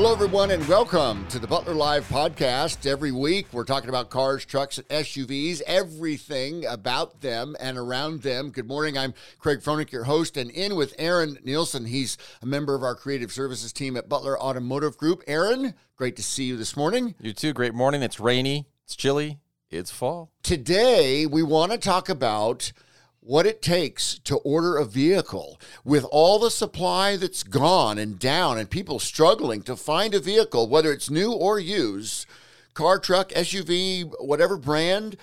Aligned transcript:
Hello, 0.00 0.14
everyone, 0.14 0.50
and 0.50 0.66
welcome 0.66 1.26
to 1.28 1.38
the 1.38 1.46
Butler 1.46 1.74
Live 1.74 2.08
podcast. 2.08 2.86
Every 2.86 3.12
week, 3.12 3.48
we're 3.52 3.66
talking 3.66 3.90
about 3.90 4.08
cars, 4.08 4.46
trucks, 4.46 4.78
and 4.78 4.88
SUVs, 4.88 5.60
everything 5.66 6.64
about 6.64 7.20
them 7.20 7.54
and 7.60 7.76
around 7.76 8.22
them. 8.22 8.48
Good 8.48 8.66
morning. 8.66 8.96
I'm 8.96 9.12
Craig 9.38 9.60
Froenig, 9.60 9.92
your 9.92 10.04
host, 10.04 10.38
and 10.38 10.50
in 10.52 10.74
with 10.74 10.94
Aaron 10.98 11.36
Nielsen. 11.44 11.84
He's 11.84 12.16
a 12.40 12.46
member 12.46 12.74
of 12.74 12.82
our 12.82 12.94
creative 12.94 13.30
services 13.30 13.74
team 13.74 13.94
at 13.94 14.08
Butler 14.08 14.40
Automotive 14.40 14.96
Group. 14.96 15.22
Aaron, 15.26 15.74
great 15.96 16.16
to 16.16 16.22
see 16.22 16.44
you 16.44 16.56
this 16.56 16.78
morning. 16.78 17.14
You 17.20 17.34
too. 17.34 17.52
Great 17.52 17.74
morning. 17.74 18.02
It's 18.02 18.18
rainy, 18.18 18.64
it's 18.84 18.96
chilly, 18.96 19.38
it's 19.68 19.90
fall. 19.90 20.30
Today, 20.42 21.26
we 21.26 21.42
want 21.42 21.72
to 21.72 21.78
talk 21.78 22.08
about 22.08 22.72
what 23.20 23.46
it 23.46 23.60
takes 23.60 24.18
to 24.20 24.36
order 24.36 24.76
a 24.76 24.84
vehicle 24.84 25.60
with 25.84 26.04
all 26.10 26.38
the 26.38 26.50
supply 26.50 27.16
that's 27.16 27.42
gone 27.42 27.98
and 27.98 28.18
down 28.18 28.58
and 28.58 28.70
people 28.70 28.98
struggling 28.98 29.62
to 29.62 29.76
find 29.76 30.14
a 30.14 30.20
vehicle, 30.20 30.68
whether 30.68 30.90
it's 30.90 31.10
new 31.10 31.32
or 31.32 31.58
used, 31.58 32.26
car, 32.72 32.98
truck, 32.98 33.28
SUV, 33.30 34.10
whatever 34.20 34.56
brand. 34.56 35.16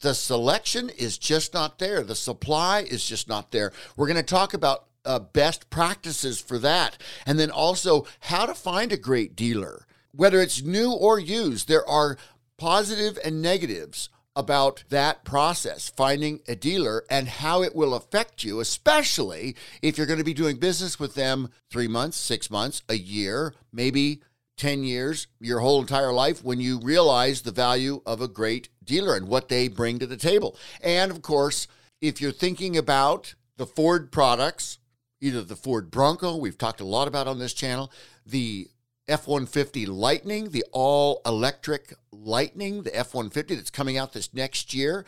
The 0.00 0.12
selection 0.12 0.90
is 0.90 1.16
just 1.16 1.54
not 1.54 1.78
there. 1.78 2.02
The 2.02 2.14
supply 2.14 2.80
is 2.80 3.06
just 3.06 3.28
not 3.28 3.50
there. 3.50 3.72
We're 3.96 4.08
going 4.08 4.16
to 4.16 4.22
talk 4.22 4.52
about 4.52 4.84
uh, 5.06 5.20
best 5.20 5.70
practices 5.70 6.38
for 6.38 6.58
that. 6.58 6.98
And 7.24 7.38
then 7.38 7.50
also 7.50 8.06
how 8.20 8.44
to 8.44 8.54
find 8.54 8.92
a 8.92 8.98
great 8.98 9.34
dealer. 9.34 9.86
Whether 10.12 10.40
it's 10.40 10.62
new 10.62 10.92
or 10.92 11.18
used, 11.18 11.66
there 11.66 11.88
are 11.88 12.18
positive 12.58 13.18
and 13.24 13.40
negatives 13.40 14.10
about 14.36 14.84
that 14.90 15.24
process, 15.24 15.90
finding 15.96 16.40
a 16.46 16.54
dealer 16.54 17.04
and 17.10 17.26
how 17.26 17.62
it 17.62 17.74
will 17.74 17.94
affect 17.94 18.44
you, 18.44 18.60
especially 18.60 19.56
if 19.82 19.96
you're 19.96 20.06
going 20.06 20.18
to 20.18 20.24
be 20.24 20.34
doing 20.34 20.58
business 20.58 21.00
with 21.00 21.14
them 21.14 21.48
three 21.70 21.88
months, 21.88 22.18
six 22.18 22.50
months, 22.50 22.82
a 22.88 22.96
year, 22.96 23.54
maybe 23.72 24.20
10 24.58 24.84
years, 24.84 25.26
your 25.40 25.60
whole 25.60 25.80
entire 25.80 26.12
life, 26.12 26.44
when 26.44 26.60
you 26.60 26.78
realize 26.80 27.42
the 27.42 27.50
value 27.50 28.02
of 28.06 28.20
a 28.20 28.28
great 28.28 28.68
dealer 28.84 29.16
and 29.16 29.28
what 29.28 29.48
they 29.48 29.68
bring 29.68 29.98
to 29.98 30.06
the 30.06 30.16
table. 30.16 30.56
And 30.80 31.10
of 31.10 31.22
course, 31.22 31.66
if 32.00 32.20
you're 32.20 32.32
thinking 32.32 32.76
about 32.76 33.34
the 33.56 33.66
Ford 33.66 34.12
products, 34.12 34.78
either 35.20 35.42
the 35.42 35.56
Ford 35.56 35.90
Bronco, 35.90 36.36
we've 36.36 36.58
talked 36.58 36.80
a 36.80 36.84
lot 36.84 37.08
about 37.08 37.26
on 37.26 37.38
this 37.38 37.54
channel, 37.54 37.90
the 38.24 38.68
F 39.08 39.26
150 39.26 39.86
Lightning, 39.86 40.50
the 40.50 40.64
all 40.72 41.20
electric 41.24 41.94
Lightning, 42.10 42.82
the 42.82 42.96
F 42.96 43.14
150 43.14 43.54
that's 43.54 43.70
coming 43.70 43.96
out 43.96 44.12
this 44.12 44.34
next 44.34 44.74
year. 44.74 45.04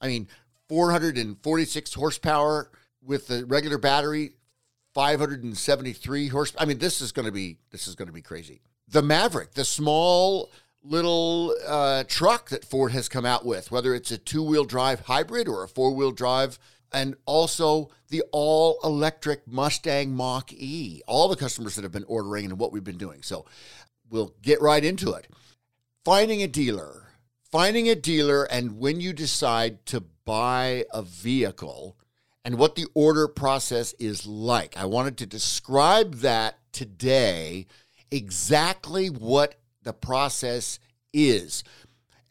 I 0.00 0.08
mean, 0.08 0.28
446 0.68 1.94
horsepower 1.94 2.70
with 3.02 3.26
the 3.26 3.44
regular 3.44 3.78
battery, 3.78 4.32
573 4.94 6.28
horse. 6.28 6.54
I 6.58 6.64
mean, 6.64 6.78
this 6.78 7.00
is 7.00 7.12
going 7.12 7.26
to 7.26 7.32
be 7.32 7.58
this 7.70 7.86
is 7.86 7.94
going 7.94 8.08
to 8.08 8.12
be 8.12 8.22
crazy. 8.22 8.62
The 8.88 9.02
Maverick, 9.02 9.52
the 9.52 9.64
small 9.64 10.50
little 10.82 11.54
uh, 11.66 12.04
truck 12.06 12.50
that 12.50 12.64
Ford 12.64 12.92
has 12.92 13.08
come 13.08 13.24
out 13.24 13.44
with, 13.44 13.70
whether 13.70 13.94
it's 13.94 14.10
a 14.10 14.18
two 14.18 14.42
wheel 14.42 14.64
drive 14.64 15.00
hybrid 15.00 15.48
or 15.48 15.64
a 15.64 15.68
four 15.68 15.94
wheel 15.94 16.12
drive 16.12 16.58
and 16.94 17.16
also 17.26 17.90
the 18.08 18.22
all 18.32 18.78
electric 18.84 19.46
Mustang 19.46 20.14
Mach 20.14 20.52
E. 20.52 21.02
All 21.06 21.28
the 21.28 21.36
customers 21.36 21.74
that 21.74 21.82
have 21.82 21.92
been 21.92 22.04
ordering 22.04 22.46
and 22.46 22.58
what 22.58 22.72
we've 22.72 22.84
been 22.84 22.96
doing. 22.96 23.22
So 23.22 23.44
we'll 24.08 24.34
get 24.40 24.62
right 24.62 24.84
into 24.84 25.12
it. 25.12 25.28
Finding 26.04 26.42
a 26.42 26.46
dealer, 26.46 27.08
finding 27.50 27.88
a 27.88 27.94
dealer, 27.94 28.44
and 28.44 28.78
when 28.78 29.00
you 29.00 29.12
decide 29.12 29.84
to 29.86 30.04
buy 30.24 30.84
a 30.92 31.02
vehicle 31.02 31.96
and 32.44 32.58
what 32.58 32.74
the 32.74 32.86
order 32.94 33.26
process 33.26 33.94
is 33.98 34.26
like. 34.26 34.76
I 34.76 34.84
wanted 34.84 35.16
to 35.18 35.26
describe 35.26 36.16
that 36.16 36.58
today, 36.72 37.66
exactly 38.10 39.08
what 39.08 39.56
the 39.82 39.92
process 39.92 40.78
is. 41.12 41.64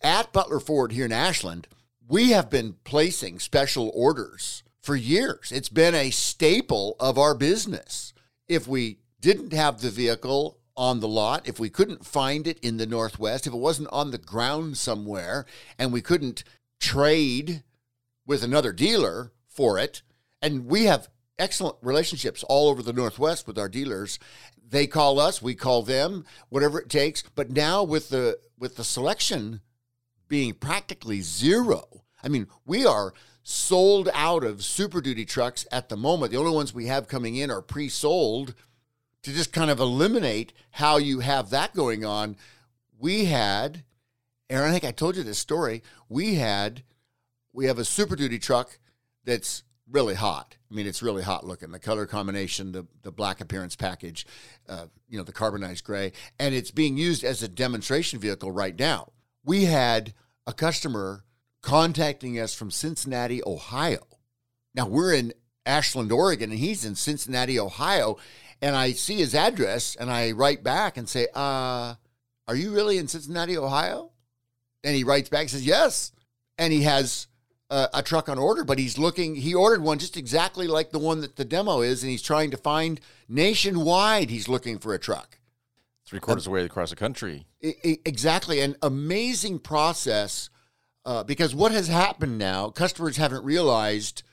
At 0.02 0.34
Butler 0.34 0.60
Ford 0.60 0.92
here 0.92 1.06
in 1.06 1.12
Ashland, 1.12 1.68
we 2.14 2.30
have 2.30 2.48
been 2.48 2.76
placing 2.84 3.40
special 3.40 3.92
orders 3.96 4.62
for 4.80 4.96
years. 4.96 5.52
It's 5.52 5.68
been 5.68 5.96
a 5.96 6.12
staple 6.12 6.96
of 7.00 7.18
our 7.18 7.34
business. 7.34 8.14
If 8.48 8.68
we 8.68 9.00
didn't 9.20 9.52
have 9.52 9.82
the 9.82 9.90
vehicle 9.90 10.60
on 10.78 11.00
the 11.00 11.08
lot, 11.08 11.48
if 11.48 11.60
we 11.60 11.72
couldn't 11.72 12.06
find 12.06 12.46
it 12.46 12.60
in 12.60 12.78
the 12.78 12.86
Northwest, 12.86 13.48
if 13.48 13.54
it 13.54 13.58
wasn't 13.58 13.90
on 13.92 14.12
the 14.12 14.20
ground 14.20 14.78
somewhere, 14.78 15.48
and 15.80 15.92
we 15.92 16.02
couldn't 16.02 16.44
trade 16.80 17.64
with 18.28 18.44
another 18.44 18.74
dealer 18.74 19.32
for 19.48 19.80
it, 19.80 20.04
and 20.40 20.68
we 20.68 20.84
have 20.84 21.10
excellent 21.40 21.78
relationships 21.82 22.44
all 22.44 22.70
over 22.70 22.84
the 22.84 22.94
Northwest 22.94 23.48
with 23.48 23.58
our 23.58 23.70
dealers. 23.70 24.20
They 24.64 24.86
call 24.86 25.20
us, 25.20 25.42
we 25.42 25.56
call 25.56 25.82
them, 25.82 26.26
whatever 26.50 26.80
it 26.80 26.90
takes. 26.90 27.24
But 27.24 27.50
now 27.50 27.84
with 27.84 28.10
the 28.10 28.38
with 28.56 28.76
the 28.76 28.84
selection 28.84 29.62
being 30.28 30.54
practically 30.54 31.22
zero. 31.22 32.03
I 32.24 32.30
mean, 32.30 32.48
we 32.66 32.86
are 32.86 33.14
sold 33.44 34.10
out 34.14 34.44
of 34.44 34.64
Super 34.64 35.02
Duty 35.02 35.26
trucks 35.26 35.68
at 35.72 35.90
the 35.90 35.98
moment. 35.98 36.32
The 36.32 36.38
only 36.38 36.54
ones 36.54 36.74
we 36.74 36.88
have 36.88 37.08
coming 37.08 37.36
in 37.36 37.52
are 37.52 37.62
pre 37.62 37.90
sold. 37.90 38.56
To 39.24 39.32
just 39.32 39.54
kind 39.54 39.72
of 39.72 39.80
eliminate 39.80 40.52
how 40.72 40.98
you 40.98 41.22
have 41.22 41.50
that 41.52 41.74
going 41.74 42.04
on, 42.04 42.36
we 43.00 43.24
had, 43.24 43.86
Aaron, 44.50 44.70
I 44.70 44.74
think 44.74 44.84
I 44.84 44.92
told 44.92 45.16
you 45.16 45.24
this 45.24 45.40
story. 45.40 45.82
We 46.10 46.36
had, 46.36 46.84
we 47.54 47.68
have 47.68 47.80
a 47.80 47.86
Super 47.86 48.18
Duty 48.18 48.38
truck 48.38 48.80
that's 49.24 49.64
really 49.90 50.16
hot. 50.16 50.58
I 50.70 50.76
mean, 50.76 50.88
it's 50.88 51.02
really 51.02 51.24
hot 51.24 51.46
looking. 51.46 51.72
The 51.72 51.80
color 51.80 52.06
combination, 52.06 52.72
the 52.72 52.86
the 53.04 53.12
black 53.12 53.40
appearance 53.40 53.76
package, 53.76 54.26
uh, 54.68 54.88
you 55.08 55.18
know, 55.18 55.24
the 55.24 55.32
carbonized 55.32 55.86
gray, 55.86 56.12
and 56.40 56.54
it's 56.54 56.72
being 56.72 56.98
used 56.98 57.24
as 57.24 57.44
a 57.44 57.48
demonstration 57.48 58.20
vehicle 58.20 58.52
right 58.52 58.78
now. 58.78 59.14
We 59.46 59.66
had 59.66 60.14
a 60.48 60.54
customer 60.54 61.24
contacting 61.64 62.40
us 62.40 62.54
from 62.54 62.70
Cincinnati, 62.70 63.42
Ohio. 63.48 64.06
Now 64.76 64.88
we're 64.88 65.14
in 65.14 65.34
Ashland, 65.66 66.12
Oregon, 66.12 66.52
and 66.52 66.60
he's 66.60 66.86
in 66.86 66.94
Cincinnati, 66.94 67.60
Ohio. 67.60 68.18
And 68.62 68.76
I 68.76 68.92
see 68.92 69.18
his 69.18 69.34
address 69.34 69.96
and 69.96 70.12
I 70.12 70.32
write 70.34 70.64
back 70.64 70.98
and 70.98 71.10
say, 71.10 71.28
uh, 71.34 71.96
are 72.48 72.56
you 72.56 72.72
really 72.72 72.98
in 72.98 73.08
Cincinnati, 73.08 73.58
Ohio? 73.58 74.12
And 74.84 74.96
he 74.96 75.04
writes 75.04 75.30
back 75.30 75.42
and 75.42 75.50
says, 75.50 75.66
yes. 75.66 76.12
And 76.58 76.72
he 76.72 76.84
has 76.84 77.28
a, 77.70 77.90
a 77.96 78.04
truck 78.04 78.30
on 78.30 78.38
order, 78.38 78.64
but 78.64 78.78
he's 78.78 78.98
looking, 78.98 79.36
he 79.36 79.56
ordered 79.56 79.82
one 79.82 80.00
just 80.00 80.18
exactly 80.18 80.68
like 80.68 80.92
the 80.92 81.00
one 81.00 81.22
that 81.22 81.38
the 81.38 81.46
demo 81.46 81.82
is. 81.82 82.04
And 82.04 82.12
he's 82.12 82.22
trying 82.22 82.52
to 82.52 82.58
find 82.58 83.00
nationwide, 83.30 84.30
he's 84.30 84.50
looking 84.50 84.80
for 84.80 84.94
a 84.94 85.00
truck. 85.00 85.40
Three 86.06 86.20
quarters 86.20 86.44
of 86.44 86.52
the 86.52 86.56
way 86.56 86.66
across 86.66 86.90
the 86.90 86.98
country. 86.98 87.46
Exactly. 87.62 88.60
An 88.60 88.76
amazing 88.82 89.60
process 89.60 90.50
uh, 91.06 91.24
because 91.24 91.54
what 91.54 91.72
has 91.72 91.88
happened 91.88 92.38
now, 92.38 92.70
customers 92.70 93.18
haven't 93.18 93.44
realized 93.44 94.24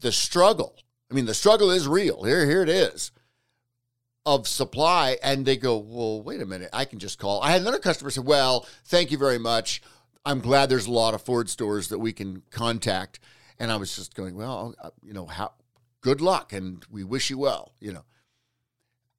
the 0.00 0.12
struggle. 0.12 0.76
I 1.10 1.14
mean, 1.14 1.26
the 1.26 1.34
struggle 1.34 1.70
is 1.70 1.86
real. 1.86 2.24
Here, 2.24 2.46
here 2.46 2.62
it 2.62 2.68
is 2.68 3.12
of 4.24 4.46
supply. 4.46 5.18
And 5.22 5.44
they 5.44 5.56
go, 5.56 5.76
well, 5.78 6.22
wait 6.22 6.40
a 6.40 6.46
minute. 6.46 6.70
I 6.72 6.84
can 6.84 6.98
just 6.98 7.18
call. 7.18 7.42
I 7.42 7.50
had 7.50 7.60
another 7.60 7.78
customer 7.78 8.10
say, 8.10 8.20
well, 8.20 8.66
thank 8.84 9.10
you 9.10 9.18
very 9.18 9.38
much. 9.38 9.82
I'm 10.24 10.40
glad 10.40 10.68
there's 10.68 10.86
a 10.86 10.92
lot 10.92 11.14
of 11.14 11.22
Ford 11.22 11.50
stores 11.50 11.88
that 11.88 11.98
we 11.98 12.12
can 12.12 12.42
contact. 12.50 13.18
And 13.58 13.72
I 13.72 13.76
was 13.76 13.94
just 13.94 14.14
going, 14.14 14.36
well, 14.36 14.74
uh, 14.82 14.90
you 15.02 15.12
know, 15.12 15.26
how 15.26 15.52
good 16.00 16.20
luck 16.20 16.52
and 16.52 16.84
we 16.90 17.04
wish 17.04 17.30
you 17.30 17.38
well, 17.38 17.72
you 17.80 17.92
know. 17.92 18.04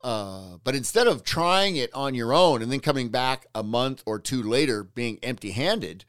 Uh, 0.02 0.58
but 0.64 0.76
instead 0.76 1.08
of 1.08 1.24
trying 1.24 1.78
it 1.78 1.94
on 1.94 2.14
your 2.14 2.34
own 2.34 2.62
and 2.62 2.70
then 2.70 2.82
coming 2.82 3.08
back 3.08 3.46
a 3.56 3.64
month 3.64 4.04
or 4.06 4.20
two 4.20 4.44
later 4.44 4.84
being 4.84 5.18
empty 5.24 5.52
handed, 5.52 6.04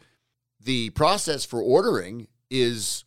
the 0.64 0.90
process 0.90 1.44
for 1.44 1.60
ordering 1.60 2.26
is 2.50 3.04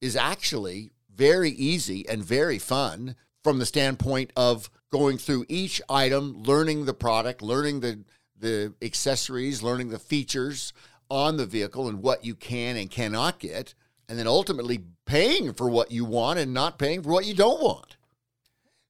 is 0.00 0.16
actually 0.16 0.92
very 1.14 1.50
easy 1.50 2.08
and 2.08 2.24
very 2.24 2.58
fun 2.58 3.16
from 3.44 3.58
the 3.58 3.66
standpoint 3.66 4.32
of 4.36 4.70
going 4.90 5.18
through 5.18 5.44
each 5.48 5.82
item, 5.88 6.42
learning 6.42 6.86
the 6.86 6.94
product, 6.94 7.42
learning 7.42 7.80
the 7.80 8.00
the 8.38 8.72
accessories, 8.80 9.62
learning 9.62 9.90
the 9.90 9.98
features 9.98 10.72
on 11.10 11.36
the 11.36 11.44
vehicle 11.44 11.88
and 11.88 12.02
what 12.02 12.24
you 12.24 12.34
can 12.34 12.76
and 12.76 12.90
cannot 12.90 13.38
get, 13.38 13.74
and 14.08 14.18
then 14.18 14.26
ultimately 14.26 14.80
paying 15.04 15.52
for 15.52 15.68
what 15.68 15.90
you 15.90 16.04
want 16.04 16.38
and 16.38 16.54
not 16.54 16.78
paying 16.78 17.02
for 17.02 17.10
what 17.10 17.26
you 17.26 17.34
don't 17.34 17.62
want. 17.62 17.96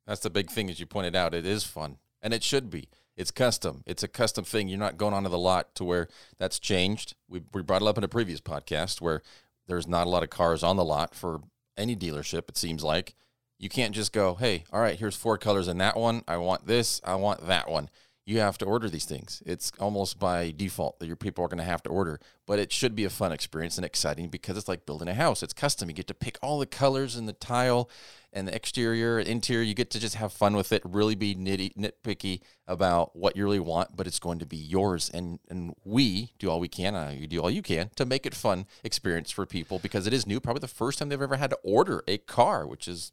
That's 0.07 0.21
the 0.21 0.31
big 0.31 0.51
thing, 0.51 0.71
as 0.71 0.79
you 0.79 0.87
pointed 0.87 1.17
out. 1.17 1.35
It 1.35 1.47
is 1.47 1.65
fun, 1.65 1.97
and 2.23 2.33
it 2.33 2.45
should 2.45 2.71
be. 2.71 2.89
It's 3.21 3.31
custom. 3.31 3.85
It's 3.87 4.03
a 4.03 4.09
custom 4.09 4.45
thing. 4.45 4.69
You're 4.69 4.79
not 4.79 4.97
going 4.97 5.13
onto 5.13 5.29
the 5.29 5.37
lot 5.37 5.75
to 5.75 5.85
where 5.85 6.09
that's 6.39 6.59
changed. 6.59 7.17
We, 7.29 7.43
we 7.53 7.61
brought 7.61 7.83
it 7.83 7.89
up 7.89 7.99
in 7.99 8.05
a 8.05 8.09
previous 8.09 8.41
podcast 8.41 9.03
where 9.03 9.21
there's 9.69 9.87
not 9.87 10.07
a 10.07 10.11
lot 10.11 10.23
of 10.23 10.31
cars 10.31 10.63
on 10.63 10.77
the 10.77 10.85
lot 10.87 11.15
for 11.15 11.43
any 11.77 11.95
dealership, 11.95 12.49
it 12.49 12.57
seems 12.57 12.83
like. 12.83 13.15
You 13.59 13.69
can't 13.69 13.95
just 13.95 14.15
go, 14.15 14.37
hey, 14.37 14.65
all 14.73 14.81
right, 14.81 14.99
here's 14.99 15.17
four 15.17 15.37
colors 15.37 15.69
in 15.69 15.77
that 15.79 15.99
one. 15.99 16.25
I 16.27 16.39
want 16.39 16.67
this. 16.67 17.03
I 17.05 17.17
want 17.17 17.47
that 17.47 17.71
one. 17.71 17.91
You 18.31 18.39
have 18.39 18.59
to 18.59 18.65
order 18.65 18.89
these 18.89 19.07
things. 19.07 19.43
It's 19.45 19.73
almost 19.81 20.21
by 20.21 20.55
default 20.57 21.01
that 21.01 21.09
your 21.09 21.17
people 21.17 21.45
are 21.45 21.49
going 21.49 21.59
to 21.59 21.65
have 21.65 21.83
to 21.83 21.91
order, 21.91 22.21
but 22.47 22.61
it 22.61 22.73
should 22.73 22.95
be 22.95 23.05
a 23.05 23.11
fun 23.11 23.33
experience 23.33 23.77
and 23.77 23.85
exciting 23.85 24.29
because 24.29 24.57
it's 24.57 24.69
like 24.69 24.87
building 24.87 25.09
a 25.09 25.15
house. 25.15 25.43
It's 25.43 25.53
custom. 25.53 25.89
You 25.89 25.97
get 25.97 26.07
to 26.07 26.15
pick 26.15 26.39
all 26.41 26.61
the 26.61 26.67
colors 26.67 27.17
and 27.17 27.29
the 27.29 27.33
tile 27.33 27.91
and 28.33 28.47
the 28.47 28.55
exterior 28.55 29.19
and 29.19 29.27
interior. 29.27 29.65
You 29.65 29.75
get 29.75 29.91
to 29.91 29.99
just 29.99 30.15
have 30.15 30.33
fun 30.33 30.55
with 30.55 30.71
it, 30.71 30.81
really 30.85 31.17
be 31.17 31.35
nitty, 31.35 31.75
nitpicky 31.75 32.41
about 32.69 33.17
what 33.17 33.37
you 33.37 33.43
really 33.43 33.59
want, 33.59 33.97
but 33.97 34.07
it's 34.07 34.21
going 34.21 34.39
to 34.39 34.47
be 34.47 34.57
yours. 34.57 35.11
And 35.13 35.41
and 35.49 35.75
we 35.85 36.31
do 36.39 36.49
all 36.49 36.61
we 36.61 36.69
can, 36.69 36.95
uh, 36.95 37.13
you 37.13 37.27
do 37.27 37.43
all 37.43 37.51
you 37.51 37.63
can 37.63 37.91
to 37.97 38.07
make 38.07 38.27
it 38.27 38.35
fun 38.37 38.67
experience 38.85 39.33
for 39.33 39.45
people 39.45 39.81
because 39.81 40.07
it 40.07 40.13
is 40.13 40.25
new. 40.25 40.39
Probably 40.39 40.61
the 40.61 40.69
first 40.69 41.01
time 41.01 41.09
they've 41.09 41.21
ever 41.21 41.37
had 41.37 41.51
to 41.51 41.59
order 41.65 42.05
a 42.07 42.19
car, 42.19 42.65
which 42.65 42.87
is 42.87 43.11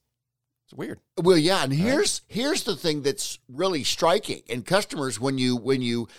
it's 0.68 0.74
weird. 0.74 1.00
Well, 1.18 1.38
yeah, 1.38 1.64
and 1.64 1.72
here's 1.72 2.24
here's 2.28 2.64
the 2.64 2.76
thing 2.76 3.02
that's 3.02 3.40
really 3.48 3.86
striking. 3.86 4.42
And 4.50 4.66
customers, 4.66 5.18
when 5.18 5.38
you 5.38 5.56
when 5.56 5.82
you 5.82 6.10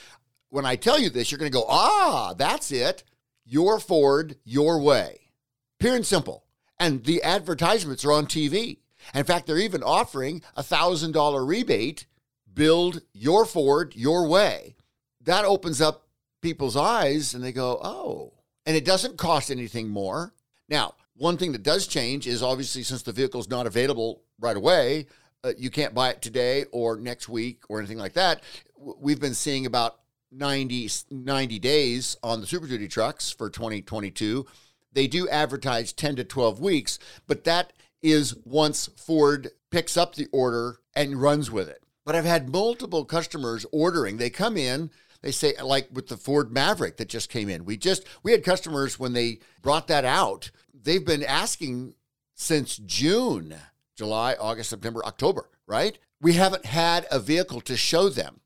when 0.48 0.64
I 0.64 0.74
tell 0.74 0.98
you 0.98 1.10
this, 1.10 1.30
you're 1.30 1.38
going 1.38 1.52
to 1.52 1.58
go, 1.58 1.66
ah, 1.68 2.32
that's 2.32 2.72
it. 2.72 3.04
Your 3.44 3.78
Ford, 3.78 4.36
your 4.44 4.80
way, 4.80 5.32
pure 5.78 5.96
and 5.96 6.06
simple. 6.06 6.46
And 6.80 7.04
the 7.04 7.22
advertisements 7.22 8.06
are 8.06 8.12
on 8.12 8.24
TV. 8.24 8.78
In 9.14 9.24
fact, 9.24 9.46
they're 9.46 9.58
even 9.58 9.82
offering 9.82 10.42
a 10.56 10.62
thousand 10.62 11.12
dollar 11.12 11.44
rebate. 11.44 12.06
Build 12.52 13.02
your 13.12 13.44
Ford 13.44 13.94
your 13.96 14.26
way. 14.26 14.76
That 15.20 15.44
opens 15.44 15.82
up 15.82 16.08
people's 16.40 16.76
eyes, 16.76 17.34
and 17.34 17.44
they 17.44 17.52
go, 17.52 17.78
oh, 17.82 18.32
and 18.64 18.74
it 18.74 18.86
doesn't 18.86 19.18
cost 19.18 19.50
anything 19.50 19.88
more. 19.88 20.32
Now, 20.70 20.94
one 21.18 21.36
thing 21.36 21.52
that 21.52 21.62
does 21.62 21.86
change 21.86 22.26
is 22.26 22.42
obviously 22.42 22.82
since 22.82 23.02
the 23.02 23.12
vehicle 23.12 23.40
is 23.40 23.50
not 23.50 23.66
available 23.66 24.22
right 24.40 24.56
away, 24.56 25.06
uh, 25.44 25.52
you 25.58 25.70
can't 25.70 25.94
buy 25.94 26.10
it 26.10 26.22
today 26.22 26.64
or 26.72 26.96
next 26.96 27.28
week 27.28 27.62
or 27.68 27.78
anything 27.78 27.98
like 27.98 28.14
that. 28.14 28.42
We've 28.76 29.20
been 29.20 29.34
seeing 29.34 29.66
about 29.66 29.98
90, 30.32 30.88
90 31.10 31.58
days 31.58 32.16
on 32.22 32.40
the 32.40 32.46
Super 32.46 32.66
Duty 32.66 32.88
trucks 32.88 33.30
for 33.30 33.50
2022. 33.50 34.46
They 34.92 35.06
do 35.06 35.28
advertise 35.28 35.92
10 35.92 36.16
to 36.16 36.24
12 36.24 36.60
weeks, 36.60 36.98
but 37.26 37.44
that 37.44 37.72
is 38.02 38.34
once 38.44 38.88
Ford 38.96 39.50
picks 39.70 39.96
up 39.96 40.14
the 40.14 40.28
order 40.32 40.78
and 40.94 41.20
runs 41.20 41.50
with 41.50 41.68
it. 41.68 41.82
But 42.04 42.14
I've 42.16 42.24
had 42.24 42.50
multiple 42.50 43.04
customers 43.04 43.66
ordering. 43.72 44.16
They 44.16 44.30
come 44.30 44.56
in, 44.56 44.90
they 45.22 45.30
say 45.30 45.54
like 45.62 45.88
with 45.92 46.08
the 46.08 46.16
Ford 46.16 46.52
Maverick 46.52 46.96
that 46.96 47.08
just 47.08 47.28
came 47.28 47.48
in. 47.48 47.64
We 47.64 47.76
just 47.76 48.04
we 48.22 48.32
had 48.32 48.44
customers 48.44 48.98
when 48.98 49.12
they 49.12 49.40
brought 49.62 49.88
that 49.88 50.04
out. 50.04 50.50
They've 50.82 51.04
been 51.04 51.24
asking 51.24 51.94
since 52.34 52.76
June, 52.76 53.54
July, 53.96 54.34
August, 54.38 54.70
September, 54.70 55.04
October, 55.04 55.48
right? 55.66 55.98
We 56.20 56.34
haven't 56.34 56.66
had 56.66 57.06
a 57.10 57.18
vehicle 57.18 57.60
to 57.62 57.76
show 57.76 58.08
them. 58.08 58.40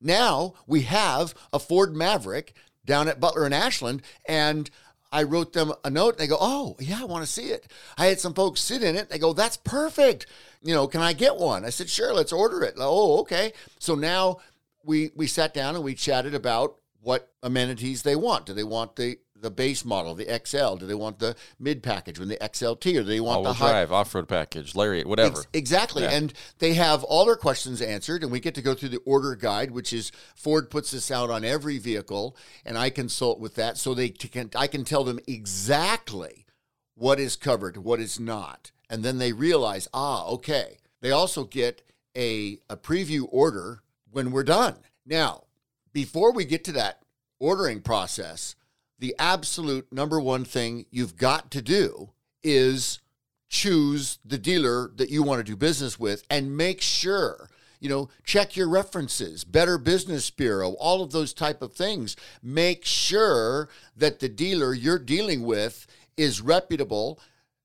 Now 0.00 0.54
we 0.66 0.82
have 0.82 1.34
a 1.52 1.58
Ford 1.58 1.94
Maverick 1.94 2.54
down 2.84 3.08
at 3.08 3.20
Butler 3.20 3.44
and 3.44 3.54
Ashland 3.54 4.02
and 4.26 4.70
I 5.10 5.22
wrote 5.22 5.52
them 5.52 5.72
a 5.84 5.90
note 5.90 6.14
and 6.14 6.18
they 6.18 6.26
go, 6.26 6.36
Oh, 6.40 6.76
yeah, 6.78 7.00
I 7.00 7.04
want 7.04 7.24
to 7.24 7.30
see 7.30 7.46
it. 7.46 7.70
I 7.96 8.06
had 8.06 8.20
some 8.20 8.34
folks 8.34 8.60
sit 8.60 8.82
in 8.82 8.96
it. 8.96 9.08
They 9.08 9.18
go, 9.18 9.32
That's 9.32 9.56
perfect. 9.56 10.26
You 10.62 10.74
know, 10.74 10.86
can 10.86 11.00
I 11.00 11.12
get 11.12 11.36
one? 11.36 11.64
I 11.64 11.70
said, 11.70 11.88
Sure, 11.88 12.12
let's 12.12 12.32
order 12.32 12.62
it. 12.62 12.74
Oh, 12.78 13.20
okay. 13.20 13.52
So 13.78 13.94
now 13.94 14.38
we 14.84 15.10
we 15.14 15.26
sat 15.26 15.54
down 15.54 15.74
and 15.74 15.84
we 15.84 15.94
chatted 15.94 16.34
about 16.34 16.76
what 17.00 17.32
amenities 17.42 18.02
they 18.02 18.16
want. 18.16 18.46
Do 18.46 18.52
they 18.52 18.64
want 18.64 18.96
the 18.96 19.18
the 19.40 19.50
base 19.50 19.84
model, 19.84 20.14
the 20.14 20.40
XL? 20.44 20.76
Do 20.76 20.86
they 20.86 20.94
want 20.94 21.18
the 21.18 21.36
mid 21.58 21.82
package, 21.82 22.18
when 22.18 22.28
the 22.28 22.36
XLT, 22.36 22.86
or 22.86 23.02
do 23.02 23.04
they 23.04 23.20
want 23.20 23.38
All-wheel 23.38 23.52
the 23.52 23.58
high 23.58 23.70
drive, 23.70 23.92
off-road 23.92 24.28
package, 24.28 24.74
lariat, 24.74 25.06
whatever. 25.06 25.38
Ex- 25.38 25.46
exactly. 25.52 26.02
Yeah. 26.02 26.10
And 26.10 26.32
they 26.58 26.74
have 26.74 27.04
all 27.04 27.24
their 27.24 27.36
questions 27.36 27.80
answered, 27.80 28.22
and 28.22 28.32
we 28.32 28.40
get 28.40 28.54
to 28.56 28.62
go 28.62 28.74
through 28.74 28.90
the 28.90 29.00
order 29.04 29.34
guide, 29.34 29.70
which 29.70 29.92
is 29.92 30.12
Ford 30.34 30.70
puts 30.70 30.90
this 30.90 31.10
out 31.10 31.30
on 31.30 31.44
every 31.44 31.78
vehicle, 31.78 32.36
and 32.64 32.76
I 32.76 32.90
consult 32.90 33.40
with 33.40 33.54
that 33.56 33.78
so 33.78 33.94
they 33.94 34.08
t- 34.08 34.28
can 34.28 34.50
I 34.56 34.66
can 34.66 34.84
tell 34.84 35.04
them 35.04 35.20
exactly 35.26 36.46
what 36.94 37.20
is 37.20 37.36
covered, 37.36 37.76
what 37.76 38.00
is 38.00 38.18
not, 38.18 38.72
and 38.90 39.04
then 39.04 39.18
they 39.18 39.32
realize, 39.32 39.88
ah, 39.94 40.26
okay. 40.26 40.78
They 41.00 41.10
also 41.12 41.44
get 41.44 41.82
a 42.16 42.58
a 42.68 42.76
preview 42.76 43.26
order 43.30 43.82
when 44.10 44.30
we're 44.32 44.42
done. 44.42 44.76
Now, 45.06 45.44
before 45.92 46.32
we 46.32 46.44
get 46.44 46.64
to 46.64 46.72
that 46.72 47.02
ordering 47.38 47.80
process, 47.80 48.56
the 48.98 49.14
absolute 49.18 49.92
number 49.92 50.20
one 50.20 50.44
thing 50.44 50.86
you've 50.90 51.16
got 51.16 51.50
to 51.52 51.62
do 51.62 52.10
is 52.42 53.00
choose 53.48 54.18
the 54.24 54.38
dealer 54.38 54.90
that 54.96 55.10
you 55.10 55.22
want 55.22 55.38
to 55.38 55.44
do 55.44 55.56
business 55.56 55.98
with 55.98 56.22
and 56.28 56.56
make 56.56 56.80
sure 56.80 57.48
you 57.80 57.88
know 57.88 58.08
check 58.24 58.56
your 58.56 58.68
references 58.68 59.42
better 59.44 59.78
business 59.78 60.30
bureau 60.30 60.72
all 60.72 61.02
of 61.02 61.12
those 61.12 61.32
type 61.32 61.62
of 61.62 61.72
things. 61.72 62.16
Make 62.42 62.84
sure 62.84 63.68
that 63.96 64.20
the 64.20 64.28
dealer 64.28 64.74
you're 64.74 64.98
dealing 64.98 65.42
with 65.42 65.86
is 66.16 66.40
reputable 66.40 67.20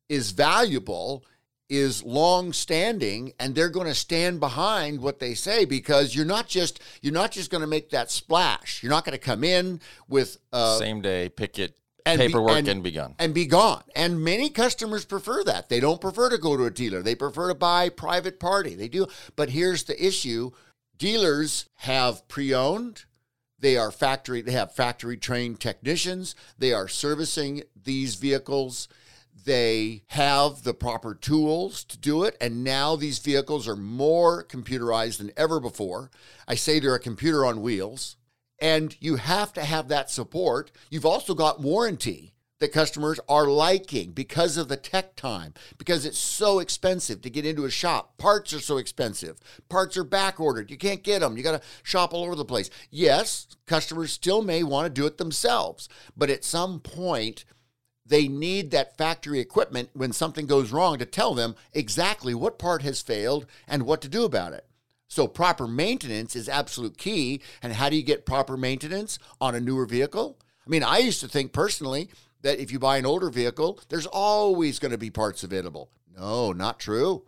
is 0.09 0.31
valuable 0.31 1.25
is 1.73 2.03
long 2.03 2.53
standing 2.53 3.33
and 3.39 3.55
they're 3.55 3.69
going 3.69 3.87
to 3.87 3.95
stand 3.95 4.39
behind 4.39 5.01
what 5.01 5.19
they 5.19 5.33
say 5.33 5.65
because 5.65 6.15
you're 6.15 6.23
not 6.25 6.47
just 6.47 6.79
you're 7.01 7.13
not 7.13 7.31
just 7.31 7.49
going 7.49 7.61
to 7.61 7.67
make 7.67 7.89
that 7.89 8.11
splash 8.11 8.83
you're 8.83 8.91
not 8.91 9.03
going 9.03 9.17
to 9.17 9.23
come 9.23 9.43
in 9.43 9.81
with 10.07 10.37
uh, 10.51 10.77
Same 10.77 11.01
day, 11.01 11.29
pick 11.29 11.57
it, 11.57 11.75
and 12.05 12.19
be- 12.19 12.27
paperwork, 12.27 12.57
and- 12.59 12.67
and, 12.67 12.83
be 12.83 12.91
gone. 12.91 13.15
and 13.17 13.33
be 13.33 13.45
gone. 13.45 13.83
And 13.95 14.23
many 14.23 14.49
customers 14.49 15.05
prefer 15.05 15.43
that. 15.45 15.69
They 15.69 15.79
don't 15.79 15.99
prefer 16.01 16.29
to 16.29 16.37
go 16.37 16.55
to 16.57 16.65
a 16.65 16.69
dealer. 16.71 17.01
They 17.01 17.15
prefer 17.15 17.47
to 17.49 17.55
buy 17.55 17.89
private 17.89 18.39
party. 18.39 18.75
They 18.75 18.87
do. 18.89 19.07
But 19.35 19.49
here's 19.49 19.83
the 19.83 20.05
issue. 20.05 20.51
Dealers 20.97 21.65
have 21.77 22.27
pre-owned. 22.27 23.05
They 23.57 23.77
are 23.77 23.91
factory 23.91 24.41
they 24.41 24.51
have 24.51 24.75
factory 24.75 25.15
trained 25.17 25.59
technicians. 25.59 26.35
They 26.57 26.73
are 26.73 26.87
servicing 26.89 27.63
these 27.81 28.15
vehicles. 28.15 28.87
They 29.45 30.03
have 30.07 30.63
the 30.63 30.73
proper 30.73 31.15
tools 31.15 31.83
to 31.85 31.97
do 31.97 32.23
it. 32.23 32.37
And 32.39 32.63
now 32.63 32.95
these 32.95 33.19
vehicles 33.19 33.67
are 33.67 33.75
more 33.75 34.43
computerized 34.43 35.17
than 35.17 35.31
ever 35.35 35.59
before. 35.59 36.11
I 36.47 36.55
say 36.55 36.79
they're 36.79 36.95
a 36.95 36.99
computer 36.99 37.45
on 37.45 37.61
wheels 37.61 38.17
and 38.59 38.95
you 39.01 39.17
have 39.17 39.51
to 39.53 39.63
have 39.63 39.89
that 39.89 40.09
support. 40.09 40.71
You've 40.89 41.05
also 41.05 41.33
got 41.33 41.59
warranty 41.59 42.33
that 42.59 42.71
customers 42.71 43.19
are 43.27 43.47
liking 43.47 44.11
because 44.11 44.55
of 44.55 44.69
the 44.69 44.77
tech 44.77 45.17
time, 45.17 45.53
because 45.77 46.05
it's 46.05 46.17
so 46.17 46.59
expensive 46.59 47.21
to 47.21 47.29
get 47.29 47.45
into 47.45 47.65
a 47.65 47.69
shop. 47.69 48.17
Parts 48.17 48.53
are 48.53 48.61
so 48.61 48.77
expensive. 48.77 49.37
Parts 49.67 49.97
are 49.97 50.05
back 50.05 50.39
ordered. 50.39 50.71
You 50.71 50.77
can't 50.77 51.03
get 51.03 51.19
them. 51.19 51.35
You 51.35 51.43
got 51.43 51.61
to 51.61 51.67
shop 51.83 52.13
all 52.13 52.23
over 52.23 52.35
the 52.35 52.45
place. 52.45 52.69
Yes, 52.89 53.47
customers 53.67 54.13
still 54.13 54.41
may 54.41 54.63
want 54.63 54.85
to 54.85 55.01
do 55.01 55.05
it 55.05 55.17
themselves, 55.17 55.89
but 56.15 56.29
at 56.29 56.45
some 56.45 56.79
point, 56.79 57.43
they 58.05 58.27
need 58.27 58.71
that 58.71 58.97
factory 58.97 59.39
equipment 59.39 59.89
when 59.93 60.11
something 60.11 60.45
goes 60.45 60.71
wrong 60.71 60.97
to 60.97 61.05
tell 61.05 61.33
them 61.33 61.55
exactly 61.73 62.33
what 62.33 62.59
part 62.59 62.81
has 62.81 63.01
failed 63.01 63.45
and 63.67 63.83
what 63.83 64.01
to 64.01 64.09
do 64.09 64.25
about 64.25 64.53
it. 64.53 64.65
So 65.07 65.27
proper 65.27 65.67
maintenance 65.67 66.35
is 66.35 66.49
absolute 66.49 66.97
key. 66.97 67.41
And 67.61 67.73
how 67.73 67.89
do 67.89 67.95
you 67.95 68.03
get 68.03 68.25
proper 68.25 68.57
maintenance 68.57 69.19
on 69.39 69.55
a 69.55 69.61
newer 69.61 69.85
vehicle? 69.85 70.39
I 70.65 70.69
mean, 70.69 70.83
I 70.83 70.97
used 70.97 71.21
to 71.21 71.27
think 71.27 71.53
personally 71.53 72.09
that 72.41 72.59
if 72.59 72.71
you 72.71 72.79
buy 72.79 72.97
an 72.97 73.05
older 73.05 73.29
vehicle, 73.29 73.79
there's 73.89 74.07
always 74.07 74.79
going 74.79 74.91
to 74.91 74.97
be 74.97 75.09
parts 75.09 75.43
available. 75.43 75.91
No, 76.15 76.51
not 76.51 76.79
true. 76.79 77.25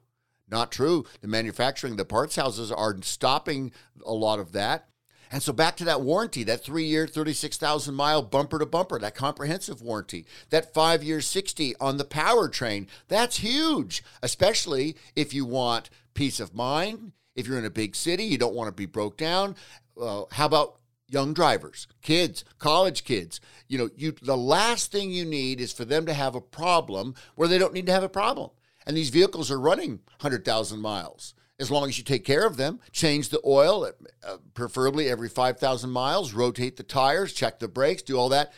Not 0.49 0.71
true. 0.71 1.05
The 1.21 1.27
manufacturing, 1.27 1.95
the 1.95 2.05
parts 2.05 2.35
houses 2.35 2.71
are 2.71 2.97
stopping 3.01 3.71
a 4.05 4.13
lot 4.13 4.39
of 4.39 4.51
that. 4.51 4.89
And 5.31 5.41
so 5.41 5.53
back 5.53 5.75
to 5.77 5.85
that 5.85 6.01
warranty, 6.01 6.43
that 6.43 6.63
three 6.63 6.85
year, 6.85 7.07
36,000 7.07 7.93
mile 7.93 8.21
bumper 8.21 8.59
to 8.59 8.65
bumper, 8.65 8.99
that 8.99 9.15
comprehensive 9.15 9.81
warranty, 9.81 10.25
that 10.49 10.73
five 10.73 11.03
year, 11.03 11.21
60 11.21 11.75
on 11.79 11.97
the 11.97 12.05
powertrain, 12.05 12.87
that's 13.07 13.37
huge, 13.37 14.03
especially 14.21 14.95
if 15.15 15.33
you 15.33 15.45
want 15.45 15.89
peace 16.13 16.39
of 16.39 16.53
mind. 16.53 17.11
If 17.35 17.47
you're 17.47 17.59
in 17.59 17.65
a 17.65 17.69
big 17.69 17.95
city, 17.95 18.23
you 18.23 18.37
don't 18.37 18.55
want 18.55 18.69
to 18.69 18.71
be 18.71 18.85
broke 18.85 19.17
down. 19.17 19.55
Uh, 19.99 20.23
how 20.31 20.45
about 20.45 20.77
young 21.09 21.33
drivers, 21.33 21.87
kids, 22.01 22.45
college 22.59 23.03
kids? 23.03 23.41
You 23.67 23.77
know, 23.77 23.89
you 23.95 24.13
the 24.21 24.37
last 24.37 24.91
thing 24.91 25.11
you 25.11 25.25
need 25.25 25.59
is 25.59 25.73
for 25.73 25.83
them 25.83 26.05
to 26.05 26.13
have 26.13 26.35
a 26.35 26.41
problem 26.41 27.15
where 27.35 27.47
they 27.47 27.57
don't 27.57 27.73
need 27.73 27.87
to 27.87 27.91
have 27.91 28.03
a 28.03 28.09
problem. 28.09 28.51
And 28.87 28.95
these 28.95 29.09
vehicles 29.09 29.51
are 29.51 29.59
running 29.59 29.99
100,000 30.19 30.79
miles. 30.79 31.33
As 31.59 31.71
long 31.71 31.87
as 31.87 31.97
you 31.97 32.03
take 32.03 32.25
care 32.25 32.45
of 32.45 32.57
them, 32.57 32.79
change 32.91 33.29
the 33.29 33.41
oil, 33.45 33.89
uh, 34.25 34.37
preferably 34.53 35.07
every 35.07 35.29
5,000 35.29 35.89
miles, 35.89 36.33
rotate 36.33 36.75
the 36.75 36.83
tires, 36.83 37.31
check 37.33 37.59
the 37.59 37.67
brakes, 37.67 38.01
do 38.01 38.17
all 38.17 38.29
that. 38.29 38.51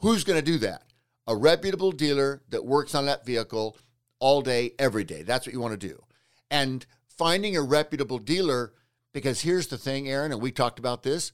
Who's 0.00 0.24
going 0.24 0.38
to 0.38 0.44
do 0.44 0.58
that? 0.58 0.82
A 1.28 1.36
reputable 1.36 1.92
dealer 1.92 2.42
that 2.48 2.64
works 2.64 2.94
on 2.94 3.06
that 3.06 3.24
vehicle 3.24 3.76
all 4.18 4.42
day, 4.42 4.72
every 4.78 5.04
day. 5.04 5.22
That's 5.22 5.46
what 5.46 5.52
you 5.52 5.60
want 5.60 5.78
to 5.80 5.88
do. 5.88 6.02
And 6.50 6.84
finding 7.06 7.56
a 7.56 7.62
reputable 7.62 8.18
dealer, 8.18 8.72
because 9.12 9.42
here's 9.42 9.68
the 9.68 9.78
thing, 9.78 10.08
Aaron, 10.08 10.32
and 10.32 10.40
we 10.40 10.50
talked 10.50 10.78
about 10.78 11.02
this 11.02 11.32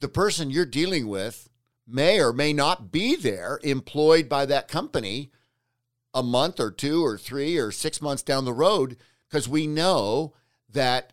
the 0.00 0.08
person 0.08 0.50
you're 0.50 0.66
dealing 0.66 1.06
with 1.06 1.48
may 1.86 2.20
or 2.20 2.32
may 2.32 2.52
not 2.52 2.90
be 2.90 3.14
there 3.14 3.60
employed 3.62 4.28
by 4.28 4.44
that 4.44 4.66
company 4.66 5.30
a 6.12 6.22
month 6.22 6.58
or 6.58 6.70
two 6.70 7.04
or 7.04 7.16
three 7.16 7.56
or 7.56 7.70
six 7.70 8.02
months 8.02 8.22
down 8.22 8.44
the 8.44 8.52
road 8.52 8.96
because 9.32 9.48
we 9.48 9.66
know 9.66 10.34
that 10.70 11.12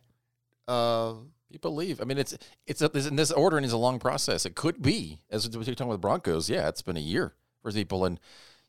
uh, 0.68 1.14
People 1.52 1.74
leave. 1.74 2.00
I 2.00 2.04
mean, 2.04 2.20
it's 2.20 2.38
it's 2.68 2.82
a, 2.82 2.90
this, 2.90 3.10
this 3.10 3.32
ordering 3.32 3.64
is 3.64 3.72
a 3.72 3.78
long 3.78 3.98
process. 3.98 4.46
It 4.46 4.54
could 4.54 4.84
be 4.84 5.20
as 5.32 5.50
we're 5.50 5.64
talking 5.64 5.88
with 5.88 6.02
Broncos. 6.02 6.48
Yeah, 6.48 6.68
it's 6.68 6.84
been 6.84 6.98
a 6.98 7.02
year 7.02 7.34
for 7.64 7.72
people, 7.72 8.06
and 8.06 8.20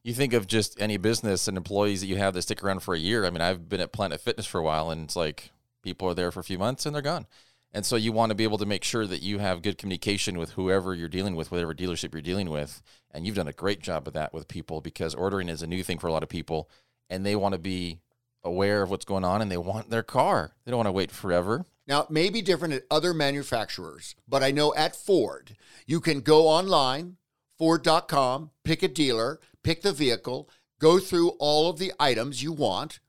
you 0.03 0.15
think 0.15 0.33
of 0.33 0.47
just 0.47 0.81
any 0.81 0.97
business 0.97 1.47
and 1.47 1.59
employees 1.59 2.01
that 2.01 2.07
you 2.07 2.17
have 2.17 2.33
that 2.33 2.43
stick 2.43 2.65
around 2.65 2.83
for 2.83 2.95
a 2.95 2.99
year. 2.99 3.27
I 3.27 3.31
mean, 3.31 3.43
I've 3.43 3.69
been 3.69 3.83
at 3.83 3.93
Planet 3.93 4.19
Fitness 4.19 4.47
for 4.47 4.59
a 4.59 4.63
while, 4.63 4.89
and 4.89 5.05
it's 5.05 5.15
like 5.15 5.51
people 5.83 6.09
are 6.09 6.15
there 6.15 6.31
for 6.31 6.41
a 6.41 6.45
few 6.45 6.59
months 6.59 6.87
and 6.87 6.95
they're 6.95 7.03
gone. 7.03 7.27
And 7.73 7.85
so 7.85 7.97
you 7.97 8.13
want 8.13 8.31
to 8.31 8.35
be 8.35 8.45
able 8.45 8.59
to 8.59 8.67
make 8.67 8.83
sure 8.83 9.07
that 9.07 9.23
you 9.23 9.39
have 9.39 9.63
good 9.63 9.79
communication 9.79 10.39
with 10.39 10.53
whoever 10.53 10.95
you're 10.95 11.09
dealing 11.09 11.37
with, 11.37 11.53
whatever 11.53 11.75
dealership 11.75 12.13
you're 12.13 12.21
dealing 12.21 12.51
with. 12.51 12.83
And 13.13 13.27
you've 13.27 13.37
done 13.37 13.47
a 13.47 13.53
great 13.53 13.81
job 13.81 14.09
of 14.09 14.15
that 14.15 14.35
with 14.35 14.49
people 14.49 14.81
because 14.81 15.15
ordering 15.15 15.49
is 15.49 15.63
a 15.63 15.67
new 15.67 15.83
thing 15.83 15.99
for 15.99 16.09
a 16.09 16.13
lot 16.13 16.23
of 16.23 16.29
people 16.29 16.69
and 17.09 17.25
they 17.25 17.37
want 17.37 17.53
to 17.53 17.61
be 17.61 18.01
aware 18.43 18.83
of 18.83 18.91
what's 18.91 19.05
going 19.05 19.25
on 19.25 19.43
and 19.43 19.51
they 19.51 19.57
want 19.57 19.91
their 19.91 20.03
car. 20.03 20.53
They 20.65 20.71
don't 20.71 20.79
want 20.79 20.89
to 20.89 20.93
wait 20.93 21.11
forever. 21.11 21.67
Now, 21.87 22.03
it 22.03 22.11
may 22.11 22.31
be 22.31 22.43
different 22.43 22.75
at 22.75 22.85
other 22.91 23.13
manufacturers, 23.13 24.15
but 24.29 24.43
I 24.43 24.51
know 24.51 24.75
at 24.75 24.95
Ford, 24.95 25.57
you 25.87 26.01
can 26.01 26.21
go 26.21 26.47
online, 26.47 27.17
Ford.com, 27.59 28.51
pick 28.65 28.83
a 28.83 28.89
dealer, 28.89 29.41
pick 29.65 29.83
the 29.83 29.93
vehicle, 29.93 30.49
go 30.79 30.99
through 30.99 31.31
all 31.41 31.69
of 31.69 31.79
the 31.79 31.93
items 31.99 32.43
you 32.43 32.53
want 32.53 33.01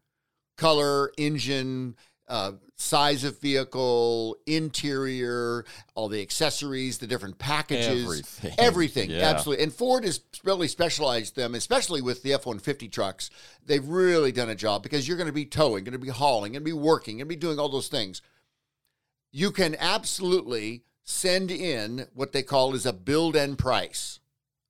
color, 0.61 1.11
engine, 1.17 1.95
uh, 2.31 2.53
size 2.77 3.25
of 3.25 3.39
vehicle, 3.39 4.37
interior, 4.47 5.65
all 5.95 6.07
the 6.07 6.21
accessories, 6.21 6.97
the 6.97 7.05
different 7.05 7.37
packages, 7.37 8.03
Everything. 8.05 8.53
everything. 8.57 9.09
Yeah. 9.11 9.29
Absolutely. 9.29 9.65
And 9.65 9.73
Ford 9.73 10.05
has 10.05 10.21
really 10.45 10.69
specialized 10.69 11.35
them, 11.35 11.53
especially 11.55 12.01
with 12.01 12.23
the 12.23 12.33
F 12.33 12.45
150 12.45 12.87
trucks. 12.87 13.29
They've 13.65 13.85
really 13.85 14.31
done 14.31 14.49
a 14.49 14.55
job 14.55 14.81
because 14.81 15.07
you're 15.07 15.17
going 15.17 15.27
to 15.27 15.33
be 15.33 15.45
towing, 15.45 15.83
going 15.83 15.91
to 15.91 15.99
be 15.99 16.07
hauling, 16.07 16.53
going 16.53 16.61
to 16.63 16.65
be 16.65 16.71
working, 16.71 17.17
going 17.17 17.27
to 17.27 17.29
be 17.29 17.35
doing 17.35 17.59
all 17.59 17.69
those 17.69 17.89
things. 17.89 18.21
You 19.33 19.51
can 19.51 19.75
absolutely 19.77 20.83
send 21.03 21.51
in 21.51 22.07
what 22.13 22.31
they 22.31 22.43
call 22.43 22.73
is 22.75 22.85
a 22.85 22.93
build 22.93 23.35
and 23.35 23.57
price. 23.57 24.20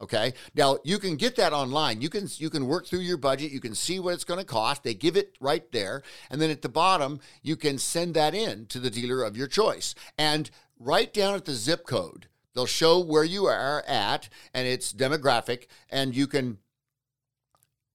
Okay. 0.01 0.34
Now 0.55 0.79
you 0.84 0.98
can 0.98 1.15
get 1.15 1.36
that 1.36 1.53
online. 1.53 2.01
You 2.01 2.10
can 2.10 2.27
you 2.38 2.50
can 2.50 2.67
work 2.67 2.88
through 2.88 3.00
your 3.00 3.17
budget. 3.17 3.51
You 3.51 3.60
can 3.60 3.75
see 3.75 4.00
what 4.00 4.13
it's 4.13 4.24
going 4.24 4.39
to 4.39 4.46
cost. 4.46 4.84
They 4.84 4.93
give 4.93 5.15
it 5.15 5.36
right 5.39 5.70
there, 5.72 6.01
and 6.29 6.41
then 6.41 6.50
at 6.50 6.62
the 6.62 6.70
bottom 6.70 7.20
you 7.41 7.55
can 7.55 7.77
send 7.77 8.15
that 8.15 8.34
in 8.34 8.65
to 8.67 8.79
the 8.79 8.89
dealer 8.89 9.24
of 9.24 9.38
your 9.38 9.48
choice. 9.48 9.93
And 10.17 10.50
right 10.79 11.13
down 11.13 11.36
at 11.36 11.46
the 11.46 11.53
zip 11.53 11.86
code, 11.86 12.27
they'll 12.53 12.65
show 12.65 13.00
where 13.00 13.24
you 13.24 13.46
are 13.46 13.84
at 13.88 14.29
and 14.53 14.67
its 14.67 14.91
demographic, 14.91 15.67
and 15.89 16.15
you 16.15 16.27
can 16.27 16.58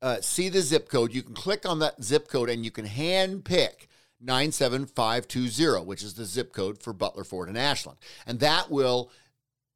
uh, 0.00 0.20
see 0.20 0.48
the 0.48 0.60
zip 0.60 0.88
code. 0.88 1.12
You 1.12 1.22
can 1.22 1.34
click 1.34 1.66
on 1.66 1.80
that 1.80 2.02
zip 2.02 2.28
code, 2.28 2.48
and 2.48 2.64
you 2.64 2.70
can 2.70 2.86
hand 2.86 3.44
pick. 3.44 3.88
97520, 4.20 5.84
which 5.84 6.02
is 6.02 6.14
the 6.14 6.24
zip 6.24 6.52
code 6.52 6.82
for 6.82 6.94
Butler, 6.94 7.22
Ford, 7.22 7.48
and 7.48 7.58
Ashland. 7.58 7.98
And 8.26 8.40
that 8.40 8.70
will, 8.70 9.10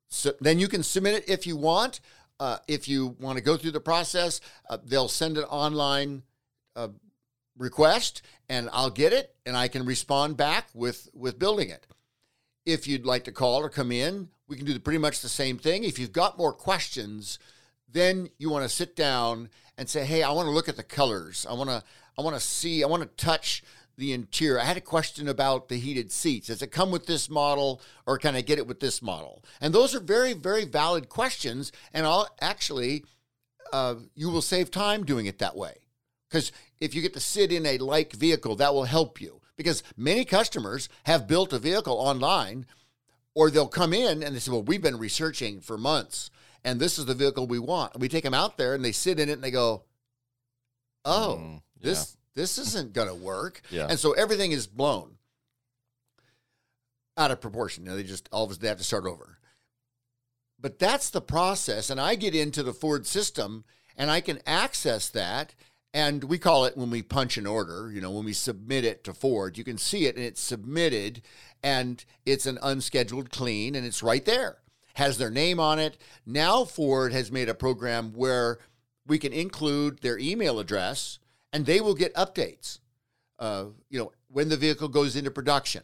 so 0.09 0.33
then 0.41 0.59
you 0.59 0.67
can 0.67 0.83
submit 0.83 1.15
it 1.15 1.29
if 1.29 1.47
you 1.47 1.57
want. 1.57 2.01
Uh, 2.41 2.57
if 2.67 2.89
you 2.89 3.15
want 3.21 3.37
to 3.37 3.45
go 3.45 3.57
through 3.57 3.71
the 3.71 3.81
process, 3.81 4.41
uh, 4.71 4.79
they'll 4.83 5.09
send 5.09 5.37
an 5.37 5.45
online 5.45 6.23
uh, 6.75 6.89
request, 7.57 8.23
and 8.49 8.71
I'll 8.73 8.91
get 8.91 9.13
it, 9.13 9.35
and 9.45 9.55
I 9.57 9.69
can 9.69 9.85
respond 9.85 10.39
back 10.39 10.69
with 10.75 11.11
with 11.13 11.39
building 11.39 11.69
it. 11.69 11.87
If 12.65 12.89
you'd 12.89 13.05
like 13.05 13.25
to 13.25 13.33
call 13.33 13.61
or 13.61 13.69
come 13.69 13.93
in, 13.93 14.31
we 14.49 14.57
can 14.57 14.65
do 14.65 14.73
the, 14.73 14.81
pretty 14.81 14.99
much 14.99 15.21
the 15.21 15.29
same 15.29 15.59
thing. 15.59 15.85
If 15.85 15.99
you've 15.99 16.13
got 16.13 16.39
more 16.39 16.55
questions, 16.55 17.39
then 17.87 18.31
you 18.39 18.49
want 18.49 18.65
to 18.65 18.75
sit 18.75 18.97
down 18.97 19.51
and 19.77 19.87
say, 19.87 20.07
"Hey, 20.07 20.23
I 20.23 20.33
want 20.33 20.47
to 20.47 20.53
look 20.53 20.69
at 20.69 20.77
the 20.77 20.83
colors. 20.83 21.47
I 21.49 21.53
want 21.53 21.69
to 21.69 21.85
I 22.19 22.23
want 22.23 22.37
to 22.37 22.41
see. 22.41 22.83
I 22.83 22.87
want 22.87 23.03
to 23.03 23.25
touch." 23.25 23.63
The 24.01 24.13
interior. 24.15 24.59
I 24.59 24.65
had 24.65 24.79
a 24.79 24.81
question 24.81 25.29
about 25.29 25.69
the 25.69 25.77
heated 25.79 26.11
seats. 26.11 26.49
Does 26.49 26.63
it 26.63 26.73
come 26.73 26.91
with 26.91 27.07
this 27.07 27.29
model 27.31 27.81
or 28.07 28.19
can 28.19 28.35
I 28.35 28.41
get 28.41 28.59
it 28.59 28.67
with 28.67 28.81
this 28.81 29.03
model? 29.03 29.45
And 29.61 29.73
those 29.73 29.95
are 29.95 30.01
very, 30.01 30.33
very 30.33 30.65
valid 30.65 31.09
questions. 31.09 31.71
And 31.93 32.07
I'll 32.07 32.27
actually, 32.41 33.05
uh, 33.73 33.97
you 34.17 34.31
will 34.31 34.43
save 34.43 34.71
time 34.71 35.05
doing 35.05 35.27
it 35.27 35.39
that 35.39 35.55
way. 35.55 35.75
Because 36.29 36.51
if 36.81 36.95
you 36.95 37.03
get 37.03 37.13
to 37.15 37.21
sit 37.21 37.53
in 37.53 37.67
a 37.67 37.79
like 37.79 38.13
vehicle, 38.13 38.57
that 38.57 38.73
will 38.75 38.85
help 38.85 39.21
you. 39.21 39.41
Because 39.57 39.83
many 39.97 40.25
customers 40.25 40.89
have 41.05 41.29
built 41.29 41.53
a 41.53 41.59
vehicle 41.59 41.97
online 41.97 42.67
or 43.35 43.51
they'll 43.51 43.69
come 43.69 43.93
in 43.93 44.23
and 44.23 44.35
they 44.35 44.41
say, 44.41 44.51
Well, 44.51 44.63
we've 44.63 44.83
been 44.83 44.99
researching 44.99 45.61
for 45.61 45.77
months 45.77 46.31
and 46.65 46.81
this 46.81 46.99
is 46.99 47.05
the 47.05 47.15
vehicle 47.15 47.47
we 47.47 47.59
want. 47.59 47.93
And 47.93 48.01
we 48.01 48.09
take 48.09 48.25
them 48.25 48.35
out 48.35 48.57
there 48.57 48.75
and 48.75 48.83
they 48.83 48.93
sit 48.93 49.21
in 49.21 49.29
it 49.29 49.33
and 49.33 49.45
they 49.45 49.51
go, 49.51 49.85
Oh, 51.05 51.39
Mm, 51.39 51.63
this 51.83 52.17
this 52.35 52.59
isn't 52.59 52.93
going 52.93 53.09
to 53.09 53.15
work. 53.15 53.63
Yeah. 53.71 53.87
And 53.89 53.99
so 53.99 54.13
everything 54.13 54.53
is 54.53 54.67
blown 54.67 55.17
out 57.17 57.31
of 57.31 57.41
proportion. 57.41 57.85
You 57.85 57.91
know, 57.91 57.97
they 57.97 58.03
just 58.03 58.29
all 58.33 58.45
of 58.45 58.51
a 58.51 58.55
sudden 58.55 58.63
they 58.63 58.69
have 58.69 58.79
to 58.79 58.85
start 58.85 59.07
over. 59.07 59.39
But 60.61 60.79
that's 60.79 61.11
the 61.11 61.21
process. 61.21 61.91
And 61.91 62.01
I 62.01 62.15
get 62.15 62.35
into 62.35 62.63
the 62.63 62.73
Ford 62.73 63.07
system 63.07 63.65
and 63.97 64.11
I 64.11 64.21
can 64.21 64.41
access 64.47 65.09
that. 65.11 65.55
And 65.93 66.25
we 66.25 66.39
call 66.39 66.67
it 66.67 66.77
when 66.77 66.91
we 66.91 67.03
punch 67.03 67.37
an 67.37 67.47
order, 67.47 67.91
you 67.93 68.01
know, 68.01 68.13
when 68.13 68.25
we 68.25 68.33
submit 68.33 68.85
it 68.85 69.03
to 69.05 69.15
Ford, 69.15 69.59
you 69.59 69.65
can 69.65 69.79
see 69.79 70.07
it 70.07 70.17
and 70.17 70.25
it's 70.25 70.41
submitted 70.41 71.23
and 71.63 72.05
it's 72.25 72.47
an 72.47 72.59
unscheduled 72.63 73.31
clean 73.31 73.75
and 73.75 73.85
it's 73.85 74.03
right 74.03 74.25
there. 74.25 74.59
Has 74.95 75.19
their 75.19 75.31
name 75.31 75.59
on 75.59 75.79
it. 75.79 75.99
Now 76.25 76.65
Ford 76.65 77.13
has 77.13 77.33
made 77.33 77.49
a 77.49 77.55
program 77.55 78.13
where 78.13 78.59
we 79.07 79.19
can 79.19 79.33
include 79.33 79.99
their 79.99 80.19
email 80.19 80.61
address 80.61 81.19
and 81.53 81.67
they 81.67 81.81
will 81.81 81.95
get 81.95 82.15
updates. 82.15 82.79
Uh, 83.39 83.67
you 83.89 83.99
know, 83.99 84.13
when 84.29 84.49
the 84.49 84.57
vehicle 84.57 84.89
goes 84.89 85.17
into 85.17 85.31
production, 85.31 85.83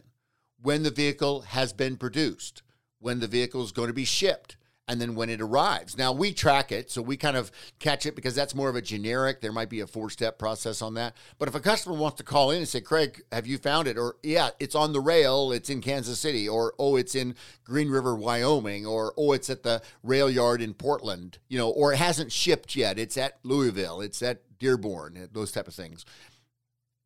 when 0.61 0.83
the 0.83 0.91
vehicle 0.91 1.41
has 1.41 1.73
been 1.73 1.97
produced, 1.97 2.63
when 2.99 3.19
the 3.19 3.27
vehicle 3.27 3.63
is 3.63 3.71
going 3.71 3.87
to 3.87 3.93
be 3.93 4.05
shipped, 4.05 4.57
and 4.87 5.01
then 5.01 5.15
when 5.15 5.29
it 5.29 5.41
arrives. 5.41 5.97
Now 5.97 6.13
we 6.13 6.33
track 6.33 6.71
it, 6.71 6.89
so 6.89 7.01
we 7.01 7.17
kind 7.17 7.35
of 7.35 7.51
catch 7.79 8.05
it 8.05 8.15
because 8.15 8.35
that's 8.35 8.55
more 8.55 8.69
of 8.69 8.75
a 8.75 8.81
generic. 8.81 9.41
There 9.41 9.51
might 9.51 9.69
be 9.69 9.81
a 9.81 9.87
four 9.87 10.09
step 10.09 10.39
process 10.39 10.81
on 10.81 10.93
that. 10.93 11.15
But 11.37 11.49
if 11.49 11.55
a 11.55 11.59
customer 11.59 11.95
wants 11.95 12.17
to 12.17 12.23
call 12.23 12.51
in 12.51 12.59
and 12.59 12.67
say, 12.67 12.81
Craig, 12.81 13.21
have 13.31 13.47
you 13.47 13.57
found 13.57 13.87
it? 13.87 13.97
Or, 13.97 14.15
yeah, 14.23 14.51
it's 14.59 14.75
on 14.75 14.93
the 14.93 15.01
rail, 15.01 15.51
it's 15.51 15.69
in 15.69 15.81
Kansas 15.81 16.19
City, 16.19 16.47
or, 16.47 16.73
oh, 16.79 16.95
it's 16.95 17.15
in 17.15 17.35
Green 17.65 17.89
River, 17.89 18.15
Wyoming, 18.15 18.85
or, 18.85 19.13
oh, 19.17 19.33
it's 19.33 19.49
at 19.49 19.63
the 19.63 19.81
rail 20.03 20.29
yard 20.29 20.61
in 20.61 20.73
Portland, 20.73 21.39
you 21.49 21.57
know, 21.57 21.69
or 21.69 21.93
it 21.93 21.97
hasn't 21.97 22.31
shipped 22.31 22.75
yet, 22.75 22.97
it's 22.97 23.17
at 23.17 23.39
Louisville, 23.43 23.99
it's 24.01 24.21
at 24.21 24.41
Dearborn, 24.57 25.17
uh, 25.17 25.27
those 25.31 25.51
type 25.51 25.67
of 25.67 25.73
things. 25.73 26.05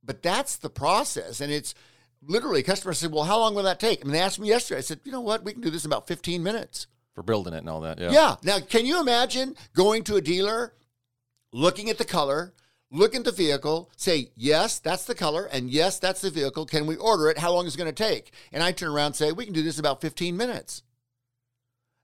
But 0.04 0.22
that's 0.22 0.58
the 0.58 0.70
process. 0.70 1.42
And 1.42 1.52
it's 1.52 1.74
literally, 2.26 2.64
customers 2.64 3.00
said, 3.00 3.12
well, 3.12 3.24
how 3.24 3.40
long 3.40 3.56
will 3.56 3.64
that 3.64 3.80
take? 3.80 4.04
And 4.04 4.14
they 4.14 4.20
asked 4.20 4.40
me 4.40 4.48
yesterday, 4.48 4.80
I 4.80 4.82
said, 4.82 5.00
you 5.04 5.12
know 5.12 5.22
what, 5.22 5.44
we 5.44 5.54
can 5.54 5.62
do 5.62 5.70
this 5.70 5.86
in 5.86 5.90
about 5.90 6.08
15 6.08 6.44
minutes. 6.44 6.88
For 7.22 7.26
building 7.26 7.54
it 7.54 7.60
and 7.60 7.70
all 7.70 7.82
that. 7.82 8.00
Yeah. 8.00 8.12
Yeah. 8.12 8.36
Now, 8.44 8.60
can 8.60 8.86
you 8.86 9.00
imagine 9.00 9.56
going 9.76 10.04
to 10.06 10.16
a 10.16 10.22
dealer, 10.22 10.74
looking 11.54 11.90
at 11.92 12.00
the 12.00 12.06
color, 12.06 12.54
look 12.90 13.16
at 13.16 13.24
the 13.24 13.32
vehicle, 13.32 13.92
say, 13.96 14.32
yes, 14.36 14.80
that's 14.80 15.06
the 15.06 15.14
color, 15.14 15.46
and 15.46 15.70
yes, 15.70 16.00
that's 16.00 16.22
the 16.22 16.32
vehicle. 16.32 16.66
Can 16.66 16.88
we 16.88 16.96
order 16.96 17.30
it? 17.30 17.38
How 17.38 17.54
long 17.54 17.68
is 17.68 17.76
it 17.76 17.78
going 17.78 17.94
to 17.94 18.04
take? 18.04 18.32
And 18.52 18.64
I 18.64 18.72
turn 18.72 18.92
around 18.92 19.08
and 19.08 19.16
say, 19.16 19.32
we 19.32 19.46
can 19.46 19.54
do 19.54 19.62
this 19.62 19.78
in 19.78 19.82
about 19.82 20.02
15 20.02 20.36
minutes. 20.36 20.82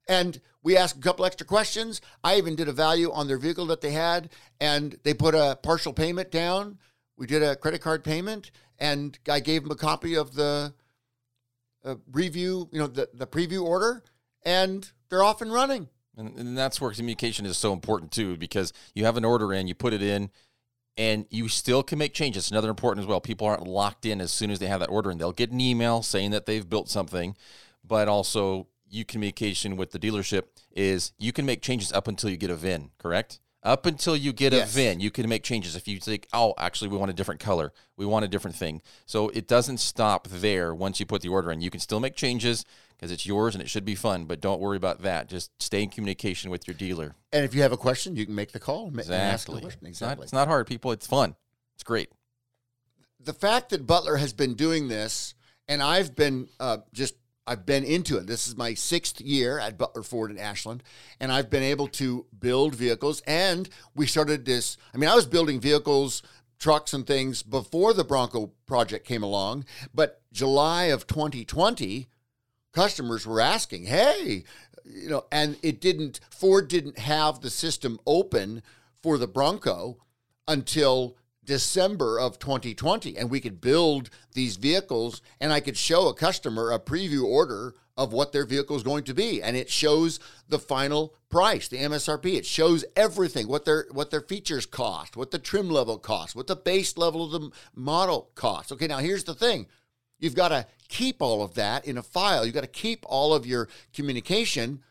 And 0.07 0.39
we 0.62 0.77
ask 0.77 0.95
a 0.95 1.00
couple 1.00 1.25
extra 1.25 1.47
questions. 1.47 2.00
I 2.24 2.38
even 2.38 2.55
did 2.55 2.67
a 2.67 2.74
value 2.74 3.12
on 3.12 3.27
their 3.27 3.38
vehicle 3.38 3.65
that 3.67 3.81
they 3.81 3.91
had, 3.91 4.29
and 4.62 4.97
they 5.03 5.13
put 5.13 5.33
a 5.33 5.57
partial 5.63 5.93
payment 5.93 6.31
down. 6.31 6.77
We 7.17 7.25
did 7.25 7.41
a 7.41 7.55
credit 7.55 7.81
card 7.81 8.03
payment, 8.03 8.51
and 8.77 9.17
I 9.27 9.39
gave 9.39 9.63
them 9.63 9.71
a 9.71 9.75
copy 9.75 10.15
of 10.15 10.36
the 10.36 10.74
uh, 11.83 11.95
review, 12.12 12.69
you 12.71 12.79
know, 12.79 12.88
the, 12.88 13.09
the 13.13 13.27
preview 13.27 13.63
order, 13.63 14.03
and 14.48 14.89
they're 15.10 15.24
off 15.24 15.42
and 15.42 15.51
running. 15.51 15.89
And, 16.16 16.36
and 16.38 16.58
that's 16.58 16.80
where 16.80 16.92
communication 16.92 17.46
is 17.46 17.58
so 17.58 17.74
important 17.74 18.12
too, 18.12 18.38
because 18.38 18.72
you 18.96 19.04
have 19.04 19.18
an 19.18 19.25
order 19.25 19.54
in, 19.54 19.68
you 19.68 19.75
put 19.75 19.94
it 19.94 20.01
in, 20.01 20.32
and 20.98 21.27
you 21.30 21.50
still 21.50 21.84
can 21.84 22.00
make 22.00 22.13
changes. 22.13 22.50
Another 22.50 22.70
important 22.70 23.04
as 23.04 23.08
well. 23.08 23.20
People 23.20 23.46
aren't 23.46 23.68
locked 23.68 24.06
in 24.06 24.22
as 24.22 24.32
soon 24.32 24.50
as 24.50 24.60
they 24.60 24.68
have 24.68 24.80
that 24.80 24.89
order 24.89 25.12
in. 25.12 25.18
They'll 25.18 25.34
get 25.34 25.51
an 25.51 25.60
email 25.60 26.01
saying 26.01 26.32
that 26.32 26.46
they've 26.46 26.68
built 26.68 26.89
something, 26.89 27.36
but 27.84 28.08
also 28.08 28.68
you 28.89 29.04
communication 29.04 29.75
with 29.75 29.92
the 29.92 30.00
dealership 30.00 30.44
is 30.72 31.12
you 31.20 31.34
can 31.34 31.46
make 31.46 31.62
changes 31.62 31.92
up 31.92 32.08
until 32.08 32.30
you 32.30 32.38
get 32.38 32.50
a 32.50 32.56
VIN, 32.56 32.92
correct? 32.98 33.42
Up 33.67 33.86
until 33.86 34.15
you 34.15 34.31
get 34.31 34.53
Yes. 34.53 34.71
a 34.71 34.74
VIN, 34.75 35.00
you 35.01 35.12
can 35.12 35.27
make 35.27 35.43
changes. 35.43 35.75
If 35.75 35.89
you 35.89 36.00
think, 36.00 36.25
oh, 36.31 36.53
actually, 36.57 36.88
we 36.88 36.95
want 36.97 37.12
a 37.12 37.13
different 37.13 37.41
color, 37.41 37.74
we 37.97 38.05
want 38.05 38.24
a 38.24 38.27
different 38.29 38.55
thing. 38.55 38.81
So 39.05 39.27
it 39.29 39.45
doesn't 39.45 39.79
stop 39.79 40.25
there 40.29 40.74
once 40.74 41.01
you 41.01 41.05
put 41.05 41.21
the 41.21 41.27
order 41.27 41.51
in. 41.51 41.59
You 41.59 41.69
can 41.69 41.81
still 41.81 42.00
make 42.00 42.15
changes 42.15 42.63
because 42.95 43.12
it's 43.12 43.25
yours 43.25 43.55
and 43.55 43.62
it 43.62 43.69
should 43.69 43.83
be 43.83 43.93
fun, 43.93 44.24
but 44.24 44.39
don't 44.39 44.62
worry 44.62 44.77
about 44.77 45.01
that. 45.01 45.27
Just 45.27 45.51
stay 45.62 45.83
in 45.83 45.89
communication 45.89 46.50
with 46.50 46.65
your 46.65 46.75
dealer. 46.75 47.13
And 47.33 47.43
if 47.43 47.53
you 47.53 47.62
have 47.62 47.74
a 47.74 47.77
question, 47.77 48.15
you 48.15 48.25
can 48.25 48.36
make 48.36 48.53
the 48.53 48.59
call 48.59 48.89
ma- 48.89 49.01
and 49.01 49.12
ask 49.12 49.47
the 49.47 49.57
Exactly. 49.57 49.67
It's, 49.67 49.81
not, 49.81 49.88
Exactly. 49.89 50.24
it's 50.24 50.33
not 50.33 50.47
hard, 50.47 50.65
people. 50.65 50.93
It's 50.93 51.05
fun. 51.05 51.36
It's 51.75 51.83
great. 51.83 52.09
the 53.19 53.33
fact 53.33 53.71
that 53.71 53.86
Butler 53.86 54.15
has 54.15 54.31
been 54.31 54.53
doing 54.53 54.88
this, 54.88 55.36
and 55.67 55.83
I've 55.83 56.15
been 56.15 56.47
uh, 56.62 56.77
just 56.93 57.15
I've 57.48 57.66
been 57.66 57.86
into 57.86 58.18
it. 58.18 58.27
This 58.27 58.48
is 58.48 58.58
my 58.58 58.74
sixth 58.74 59.22
year 59.22 59.58
at 59.58 59.77
Butler 59.77 60.04
Ford 60.04 60.30
in 60.30 60.38
Ashland, 60.38 60.84
and 61.20 61.32
I've 61.32 61.50
been 61.50 61.63
able 61.63 61.88
to 61.89 62.25
build 62.38 62.75
vehicles. 62.75 63.22
And 63.25 63.70
we 63.96 64.06
started 64.06 64.46
this. 64.46 64.77
I 64.94 64.98
mean, 64.98 65.10
I 65.10 65.16
was 65.16 65.25
building 65.25 65.62
vehicles, 65.62 66.22
trucks, 66.60 66.94
and 66.94 67.08
things 67.08 67.44
before 67.44 67.94
the 67.94 68.04
Bronco 68.04 68.51
project 68.66 69.08
came 69.08 69.24
along. 69.24 69.66
But 69.94 70.22
July 70.34 70.86
of 70.86 71.08
2020, 71.08 72.08
customers 72.74 73.25
were 73.25 73.39
asking, 73.39 73.86
"Hey, 73.86 74.44
you 74.84 75.10
know," 75.10 75.25
and 75.32 75.58
it 75.62 75.80
didn't. 75.80 76.20
Ford 76.30 76.68
didn't 76.68 77.00
have 77.00 77.39
the 77.39 77.50
system 77.50 77.98
open 78.06 78.62
for 79.01 79.18
the 79.18 79.27
Bronco 79.27 79.98
until 80.50 81.16
December 81.48 82.20
of 82.20 82.38
2020, 82.38 83.18
and 83.18 83.32
we 83.32 83.39
could 83.39 83.60
build 83.60 84.12
these 84.34 84.58
vehicles, 84.58 85.22
and 85.39 85.51
I 85.51 85.62
could 85.62 85.77
show 85.77 86.10
a 86.10 86.13
customer 86.13 86.72
a 86.72 86.80
preview 86.80 87.24
order 87.24 87.74
of 87.96 88.13
what 88.13 88.32
their 88.32 88.46
vehicle 88.46 88.75
is 88.75 88.84
going 88.84 89.06
to 89.06 89.13
be, 89.16 89.42
and 89.42 89.58
it 89.58 89.70
shows 89.70 90.20
the 90.50 90.60
final 90.60 91.16
price, 91.30 91.68
the 91.70 91.77
MSRP. 91.77 92.36
It 92.36 92.46
shows 92.46 92.86
everything 92.96 93.48
what 93.48 93.66
their 93.66 93.88
what 93.92 94.12
their 94.12 94.22
features 94.22 94.68
cost, 94.68 95.18
what 95.18 95.32
the 95.32 95.39
trim 95.39 95.70
level 95.70 95.98
costs, 95.98 96.36
what 96.36 96.48
the 96.48 96.56
base 96.56 96.98
level 96.98 97.24
of 97.25 97.42
the 97.42 97.50
model 97.74 98.30
costs. 98.36 98.72
Okay, 98.74 98.88
now 98.88 99.00
here's 99.00 99.24
the 99.24 99.34
thing: 99.34 99.68
you've 100.20 100.36
got 100.36 100.50
to 100.50 100.68
keep 100.89 101.22
all 101.22 101.42
of 101.42 101.56
that 101.56 101.88
in 101.88 101.98
a 101.98 102.04
file. 102.04 102.46
You've 102.46 102.54
got 102.54 102.62
to 102.62 102.68
keep 102.68 103.06
all 103.08 103.34
of 103.34 103.48
your 103.48 103.70
communication 103.94 104.84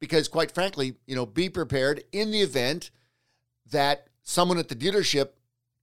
because, 0.00 0.26
quite 0.26 0.52
frankly, 0.52 0.94
you 1.06 1.14
know, 1.14 1.26
be 1.26 1.48
prepared 1.50 2.02
in 2.12 2.30
the 2.30 2.40
event 2.40 2.90
that 3.70 4.08
someone 4.22 4.58
at 4.58 4.68
the 4.68 4.74
dealership 4.74 5.30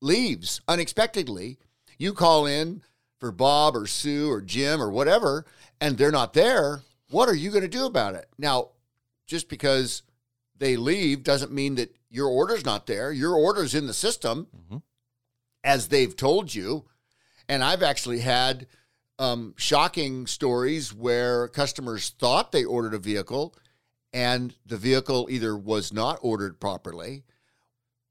leaves 0.06 0.62
unexpectedly. 0.68 1.58
You 1.98 2.14
call 2.14 2.46
in 2.46 2.84
for 3.20 3.32
Bob 3.32 3.76
or 3.76 3.88
Sue 3.88 4.30
or 4.32 4.42
Jim 4.42 4.82
or 4.82 4.90
whatever, 4.90 5.46
and 5.82 5.98
they're 5.98 6.12
not 6.12 6.34
there. 6.34 6.82
What 7.10 7.28
are 7.28 7.36
you 7.36 7.50
going 7.50 7.64
to 7.64 7.68
do 7.68 7.86
about 7.86 8.16
it? 8.16 8.28
Now, 8.38 8.70
just 9.26 9.50
because 9.50 10.04
they 10.58 10.78
leave 10.78 11.24
doesn't 11.24 11.52
mean 11.52 11.76
that 11.76 11.96
your 12.10 12.28
order's 12.28 12.64
not 12.64 12.86
there. 12.86 13.12
Your 13.12 13.34
order's 13.36 13.74
in 13.74 13.88
the 13.88 13.94
system 13.94 14.48
mm-hmm. 14.56 14.78
as 15.64 15.88
they've 15.88 16.16
told 16.16 16.54
you. 16.54 16.86
And 17.50 17.64
I've 17.64 17.84
actually 17.84 18.20
had 18.20 18.68
um, 19.18 19.54
shocking 19.58 20.28
stories 20.28 20.94
where 20.94 21.48
customers 21.48 22.10
thought 22.20 22.52
they 22.52 22.64
ordered 22.64 22.94
a 22.94 23.00
vehicle 23.00 23.56
and 24.14 24.56
the 24.66 24.78
vehicle 24.78 25.28
either 25.30 25.58
was 25.58 25.92
not 25.92 26.20
ordered 26.22 26.60
properly 26.60 27.24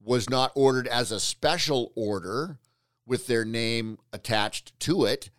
was 0.05 0.29
not 0.29 0.53
ordered 0.55 0.87
as 0.87 1.11
a 1.11 1.19
special 1.19 1.93
order 1.97 2.59
with 3.07 3.27
their 3.27 3.45
name 3.45 3.99
attached 4.13 4.79
to 4.81 5.05
it, 5.05 5.31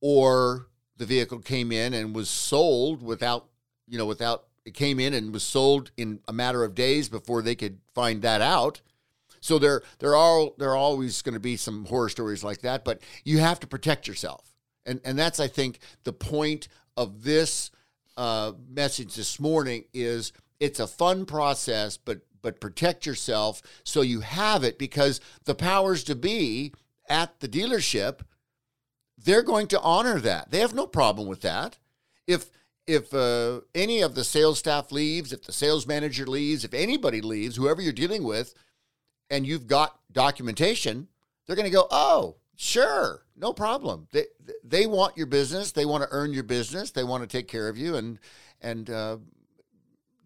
or 0.00 0.68
the 0.96 1.06
vehicle 1.06 1.38
came 1.40 1.72
in 1.72 1.92
and 1.92 2.14
was 2.14 2.30
sold 2.30 3.02
without, 3.02 3.48
you 3.86 3.98
know, 3.98 4.06
without 4.06 4.44
it 4.64 4.74
came 4.74 5.00
in 5.00 5.14
and 5.14 5.32
was 5.32 5.42
sold 5.42 5.90
in 5.96 6.20
a 6.28 6.32
matter 6.32 6.64
of 6.64 6.74
days 6.74 7.08
before 7.08 7.42
they 7.42 7.54
could 7.54 7.78
find 7.94 8.22
that 8.22 8.40
out. 8.40 8.80
So 9.40 9.58
there, 9.58 9.82
there 9.98 10.14
are 10.14 10.50
there 10.58 10.70
are 10.70 10.76
always 10.76 11.22
going 11.22 11.34
to 11.34 11.40
be 11.40 11.56
some 11.56 11.86
horror 11.86 12.10
stories 12.10 12.44
like 12.44 12.60
that, 12.60 12.84
but 12.84 13.00
you 13.24 13.38
have 13.38 13.58
to 13.60 13.66
protect 13.66 14.06
yourself, 14.06 14.54
and 14.84 15.00
and 15.04 15.18
that's 15.18 15.40
I 15.40 15.48
think 15.48 15.78
the 16.04 16.12
point 16.12 16.68
of 16.96 17.22
this 17.22 17.70
uh, 18.16 18.52
message 18.68 19.14
this 19.14 19.40
morning 19.40 19.84
is 19.94 20.32
it's 20.58 20.78
a 20.78 20.86
fun 20.86 21.24
process, 21.24 21.96
but 21.96 22.20
but 22.42 22.60
protect 22.60 23.06
yourself 23.06 23.62
so 23.84 24.00
you 24.00 24.20
have 24.20 24.64
it 24.64 24.78
because 24.78 25.20
the 25.44 25.54
powers 25.54 26.04
to 26.04 26.14
be 26.14 26.72
at 27.08 27.40
the 27.40 27.48
dealership 27.48 28.20
they're 29.24 29.42
going 29.42 29.66
to 29.68 29.80
honor 29.80 30.18
that. 30.20 30.50
They 30.50 30.60
have 30.60 30.74
no 30.74 30.86
problem 30.86 31.28
with 31.28 31.42
that. 31.42 31.78
If 32.26 32.50
if 32.86 33.12
uh, 33.14 33.60
any 33.74 34.00
of 34.00 34.14
the 34.14 34.24
sales 34.24 34.58
staff 34.58 34.90
leaves, 34.90 35.32
if 35.32 35.44
the 35.44 35.52
sales 35.52 35.86
manager 35.86 36.26
leaves, 36.26 36.64
if 36.64 36.74
anybody 36.74 37.20
leaves, 37.20 37.56
whoever 37.56 37.80
you're 37.80 37.92
dealing 37.92 38.24
with, 38.24 38.54
and 39.28 39.46
you've 39.46 39.68
got 39.68 40.00
documentation, 40.10 41.06
they're 41.46 41.56
going 41.56 41.70
to 41.70 41.72
go, 41.72 41.86
"Oh, 41.90 42.36
sure, 42.56 43.24
no 43.36 43.52
problem." 43.52 44.08
They 44.12 44.26
they 44.64 44.86
want 44.86 45.16
your 45.16 45.26
business. 45.26 45.72
They 45.72 45.84
want 45.84 46.02
to 46.02 46.08
earn 46.10 46.32
your 46.32 46.42
business. 46.42 46.90
They 46.90 47.04
want 47.04 47.22
to 47.22 47.28
take 47.28 47.48
care 47.48 47.68
of 47.68 47.76
you, 47.76 47.96
and 47.96 48.18
and 48.60 48.88
uh, 48.88 49.18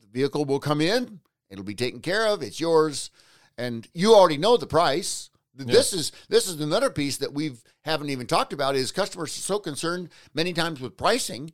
the 0.01 0.07
vehicle 0.13 0.45
will 0.45 0.61
come 0.61 0.81
in. 0.81 1.21
It'll 1.55 1.65
be 1.65 1.75
taken 1.75 2.01
care 2.01 2.27
of. 2.27 2.43
It's 2.43 2.61
yours, 2.61 3.11
and 3.57 3.89
you 3.95 4.15
already 4.15 4.37
know 4.37 4.57
the 4.57 4.67
price. 4.67 5.31
This 5.55 5.93
is 5.93 6.11
this 6.29 6.49
is 6.49 6.61
another 6.61 6.91
piece 6.91 7.19
that 7.19 7.33
we've 7.33 7.63
haven't 7.83 8.11
even 8.11 8.27
talked 8.27 8.53
about 8.53 8.75
is 8.75 8.91
customers 8.91 9.37
are 9.37 9.41
so 9.41 9.61
concerned 9.61 10.09
many 10.35 10.53
times 10.53 10.81
with 10.81 10.97
pricing. 10.97 11.53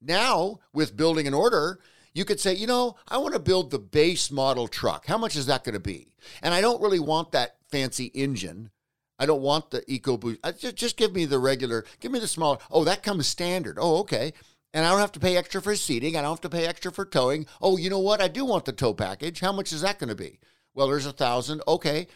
Now 0.00 0.60
with 0.72 0.96
building 0.96 1.26
an 1.26 1.34
order, 1.34 1.78
you 2.14 2.24
could 2.24 2.40
say, 2.40 2.54
you 2.54 2.66
know, 2.66 2.96
I 3.08 3.18
want 3.18 3.34
to 3.34 3.40
build 3.40 3.70
the 3.70 3.78
base 3.78 4.30
model 4.30 4.68
truck. 4.68 5.04
How 5.06 5.18
much 5.18 5.36
is 5.36 5.44
that 5.46 5.64
going 5.64 5.74
to 5.74 5.80
be? 5.80 6.08
And 6.42 6.54
I 6.54 6.62
don't 6.62 6.80
really 6.80 6.98
want 6.98 7.32
that 7.32 7.56
fancy 7.70 8.06
engine. 8.06 8.70
I 9.18 9.26
don't 9.26 9.42
want 9.42 9.70
the 9.70 9.82
EcoBoost. 9.82 10.38
I 10.42 10.52
just, 10.52 10.76
just 10.76 10.96
give 10.96 11.14
me 11.14 11.26
the 11.26 11.38
regular, 11.38 11.84
give 12.00 12.12
me 12.12 12.18
the 12.18 12.28
smaller. 12.28 12.58
Oh, 12.70 12.84
that 12.84 13.02
comes 13.02 13.26
standard. 13.26 13.76
Oh, 13.78 13.98
okay. 13.98 14.32
And 14.76 14.84
I 14.84 14.90
don't 14.90 15.00
have 15.00 15.12
to 15.12 15.20
pay 15.20 15.38
extra 15.38 15.62
for 15.62 15.74
seating. 15.74 16.18
I 16.18 16.20
don't 16.20 16.32
have 16.32 16.40
to 16.42 16.50
pay 16.50 16.66
extra 16.66 16.92
for 16.92 17.06
towing. 17.06 17.46
Oh, 17.62 17.78
you 17.78 17.88
know 17.88 17.98
what? 17.98 18.20
I 18.20 18.28
do 18.28 18.44
want 18.44 18.66
the 18.66 18.72
tow 18.72 18.92
package. 18.92 19.40
How 19.40 19.50
much 19.50 19.72
is 19.72 19.80
that 19.80 19.98
going 19.98 20.10
to 20.10 20.14
be? 20.14 20.38
Well, 20.74 20.88
there's 20.88 21.06
a 21.06 21.12
thousand. 21.12 21.62
Okay. 21.66 22.08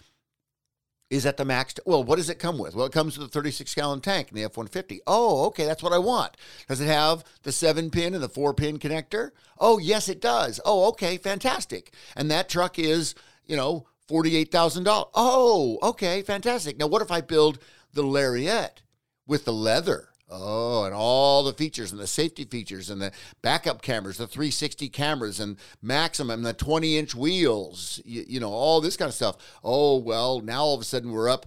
Is 1.08 1.22
that 1.22 1.38
the 1.38 1.46
max? 1.46 1.72
T- 1.72 1.82
well, 1.86 2.04
what 2.04 2.16
does 2.16 2.28
it 2.28 2.38
come 2.38 2.58
with? 2.58 2.74
Well, 2.74 2.84
it 2.84 2.92
comes 2.92 3.16
with 3.16 3.28
a 3.28 3.30
36 3.30 3.74
gallon 3.74 4.02
tank 4.02 4.28
in 4.28 4.34
the 4.34 4.44
F 4.44 4.58
150. 4.58 5.00
Oh, 5.06 5.46
okay, 5.46 5.64
that's 5.64 5.82
what 5.82 5.94
I 5.94 5.98
want. 5.98 6.36
Does 6.68 6.82
it 6.82 6.86
have 6.86 7.24
the 7.44 7.50
seven 7.50 7.88
pin 7.88 8.12
and 8.12 8.22
the 8.22 8.28
four 8.28 8.52
pin 8.52 8.78
connector? 8.78 9.30
Oh, 9.58 9.78
yes, 9.78 10.10
it 10.10 10.20
does. 10.20 10.60
Oh, 10.66 10.86
okay, 10.88 11.16
fantastic. 11.16 11.94
And 12.14 12.30
that 12.30 12.50
truck 12.50 12.78
is, 12.78 13.14
you 13.46 13.56
know, 13.56 13.86
$48,000. 14.10 15.08
Oh, 15.14 15.78
okay, 15.82 16.20
fantastic. 16.20 16.78
Now, 16.78 16.88
what 16.88 17.00
if 17.00 17.10
I 17.10 17.22
build 17.22 17.58
the 17.94 18.02
Lariat 18.02 18.82
with 19.26 19.46
the 19.46 19.52
leather? 19.54 20.09
Oh, 20.30 20.84
and 20.84 20.94
all 20.94 21.42
the 21.42 21.52
features 21.52 21.90
and 21.90 22.00
the 22.00 22.06
safety 22.06 22.44
features 22.44 22.88
and 22.88 23.02
the 23.02 23.12
backup 23.42 23.82
cameras, 23.82 24.18
the 24.18 24.26
360 24.26 24.88
cameras 24.88 25.40
and 25.40 25.56
maximum, 25.82 26.42
the 26.42 26.52
20 26.52 26.96
inch 26.96 27.14
wheels, 27.14 28.00
you, 28.04 28.24
you, 28.28 28.40
know, 28.40 28.50
all 28.50 28.80
this 28.80 28.96
kind 28.96 29.08
of 29.08 29.14
stuff. 29.14 29.36
Oh, 29.64 29.96
well, 29.96 30.40
now 30.40 30.62
all 30.62 30.74
of 30.74 30.80
a 30.80 30.84
sudden 30.84 31.10
we're 31.10 31.28
up, 31.28 31.46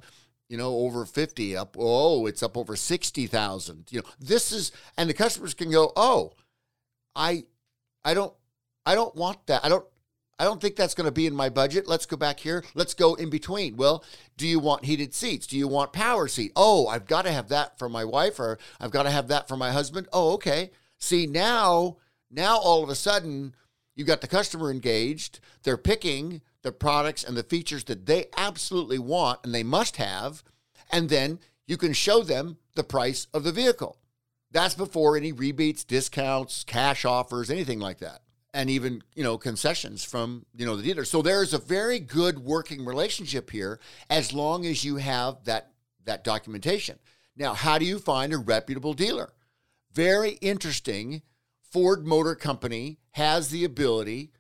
you 0.50 0.58
know, 0.58 0.76
over 0.76 1.06
50, 1.06 1.56
up, 1.56 1.78
oh, 1.80 2.26
it's 2.26 2.43
up 2.43 2.58
over 2.58 2.76
60,000. 2.76 3.86
You 3.89 4.02
know, 4.02 4.08
this 4.19 4.52
is, 4.52 4.72
and 4.98 5.10
the 5.10 5.13
customers 5.13 5.54
can 5.54 5.72
go, 5.72 5.93
oh, 5.96 6.34
I, 7.15 7.46
I 8.04 8.13
don't, 8.13 8.34
I 8.86 8.96
don't 8.96 9.15
want 9.15 9.48
that. 9.48 9.63
I 9.63 9.69
don't, 9.69 9.86
I 10.39 10.46
don't 10.46 10.60
think 10.60 10.76
that's 10.76 10.96
going 10.96 11.06
to 11.06 11.12
be 11.12 11.28
in 11.28 11.36
my 11.36 11.50
budget. 11.50 11.88
Let's 11.88 12.06
go 12.06 12.17
back 12.17 12.39
here. 12.39 12.63
Let's 12.74 12.93
go 12.93 13.13
in 13.15 13.30
between. 13.30 13.78
Well, 13.78 14.04
do 14.36 14.48
you 14.48 14.60
want 14.60 14.86
heated 14.86 15.13
seats? 15.13 15.46
Do 15.46 15.58
you 15.58 15.67
want 15.67 15.93
power 15.93 16.28
seat? 16.28 16.52
Oh, 16.56 16.88
I've 16.88 17.06
got 17.06 17.24
to 17.24 17.32
have 17.32 17.50
that 17.50 17.78
for 17.78 17.88
my 17.88 18.04
wife 18.04 18.39
or 18.39 18.58
I've 18.80 18.91
got 18.91 19.04
to 19.04 19.12
have 19.12 19.28
that 19.28 19.48
for 19.48 19.56
my 19.56 19.72
husband. 19.72 20.08
Oh, 20.12 20.34
okay. 20.34 20.72
See, 20.98 21.28
now 21.28 21.98
now 22.32 22.58
all 22.58 22.84
of 22.84 22.89
a 22.89 22.96
sudden 22.96 23.56
you've 23.96 24.08
got 24.08 24.22
the 24.22 24.28
customer 24.28 24.72
engaged. 24.72 25.39
They're 25.62 25.78
picking 25.78 26.41
the 26.63 26.72
products 26.72 27.24
and 27.24 27.38
the 27.38 27.43
features 27.43 27.84
that 27.86 28.08
they 28.08 28.26
absolutely 28.36 29.00
want 29.00 29.39
and 29.43 29.54
they 29.54 29.63
must 29.63 29.98
have, 29.98 30.43
and 30.91 31.10
then 31.10 31.39
you 31.67 31.78
can 31.78 31.93
show 31.93 32.24
them 32.24 32.58
the 32.76 32.84
price 32.84 33.28
of 33.34 33.43
the 33.43 33.52
vehicle. 33.52 33.98
That's 34.52 34.76
before 34.76 35.15
any 35.15 35.32
rebates, 35.32 35.84
discounts, 35.84 36.63
cash 36.63 37.06
offers, 37.06 37.50
anything 37.52 37.80
like 37.80 38.00
that 38.00 38.23
and 38.54 38.70
even 38.70 39.04
you 39.16 39.24
know 39.24 39.38
concessions 39.38 40.04
from 40.04 40.46
you 40.56 40.66
know 40.66 40.76
the 40.76 40.84
dealer. 40.84 41.06
So 41.06 41.22
there's 41.22 41.54
a 41.54 41.58
very 41.58 42.00
good 42.00 42.39
working 42.39 42.86
relationship 42.86 43.50
here 43.50 43.80
as 44.10 44.34
long 44.34 44.66
as 44.66 44.84
you 44.84 44.98
have 44.98 45.44
that 45.46 45.72
that 46.06 46.24
documentation. 46.24 47.00
Now, 47.36 47.54
how 47.54 47.78
do 47.78 47.86
you 47.86 47.98
find 47.98 48.32
a 48.32 48.38
reputable 48.38 48.94
dealer? 48.94 49.34
Very 49.92 50.32
interesting. 50.42 51.24
Ford 51.72 52.06
Motor 52.06 52.36
Company 52.36 53.00
has 53.12 53.50
the 53.50 53.63
ability 53.63 54.32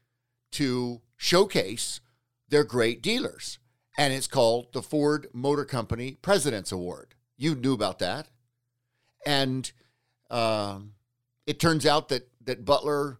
to 0.51 1.01
showcase 1.17 1.99
their 2.49 2.63
great 2.63 3.01
dealers, 3.01 3.57
and 3.97 4.13
it's 4.13 4.27
called 4.27 4.71
the 4.73 4.83
Ford 4.83 5.27
Motor 5.33 5.65
Company 5.65 6.17
President's 6.21 6.71
Award. 6.71 7.15
You 7.35 7.55
knew 7.55 7.73
about 7.73 7.97
that, 7.99 8.27
and 9.25 9.71
um, 10.29 10.93
it 11.47 11.59
turns 11.59 11.87
out 11.87 12.09
that 12.09 12.29
that 12.45 12.65
Butler 12.65 13.19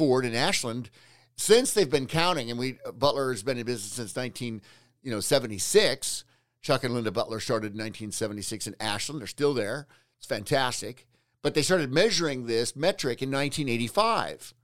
Ford 0.00 0.24
and 0.24 0.34
Ashland 0.34 0.88
since 1.36 1.74
they've 1.74 1.90
been 1.90 2.06
counting, 2.06 2.50
and 2.50 2.58
we 2.58 2.78
Butler 2.94 3.30
has 3.30 3.42
been 3.42 3.58
in 3.58 3.66
business 3.66 3.92
since 3.92 4.16
19, 4.16 4.62
you 5.02 5.10
know, 5.10 5.20
76. 5.20 6.24
Chuck 6.62 6.84
and 6.84 6.94
Linda 6.94 7.10
Butler 7.10 7.38
started 7.38 7.72
in 7.74 7.78
1976 7.78 8.66
in 8.66 8.76
Ashland. 8.80 9.20
They're 9.20 9.26
still 9.26 9.52
there. 9.52 9.86
It's 10.16 10.26
fantastic. 10.26 11.06
But 11.42 11.52
they 11.52 11.60
started 11.60 11.92
measuring 11.92 12.46
this 12.46 12.74
metric 12.74 13.20
in 13.20 13.30
1985. 13.30 14.54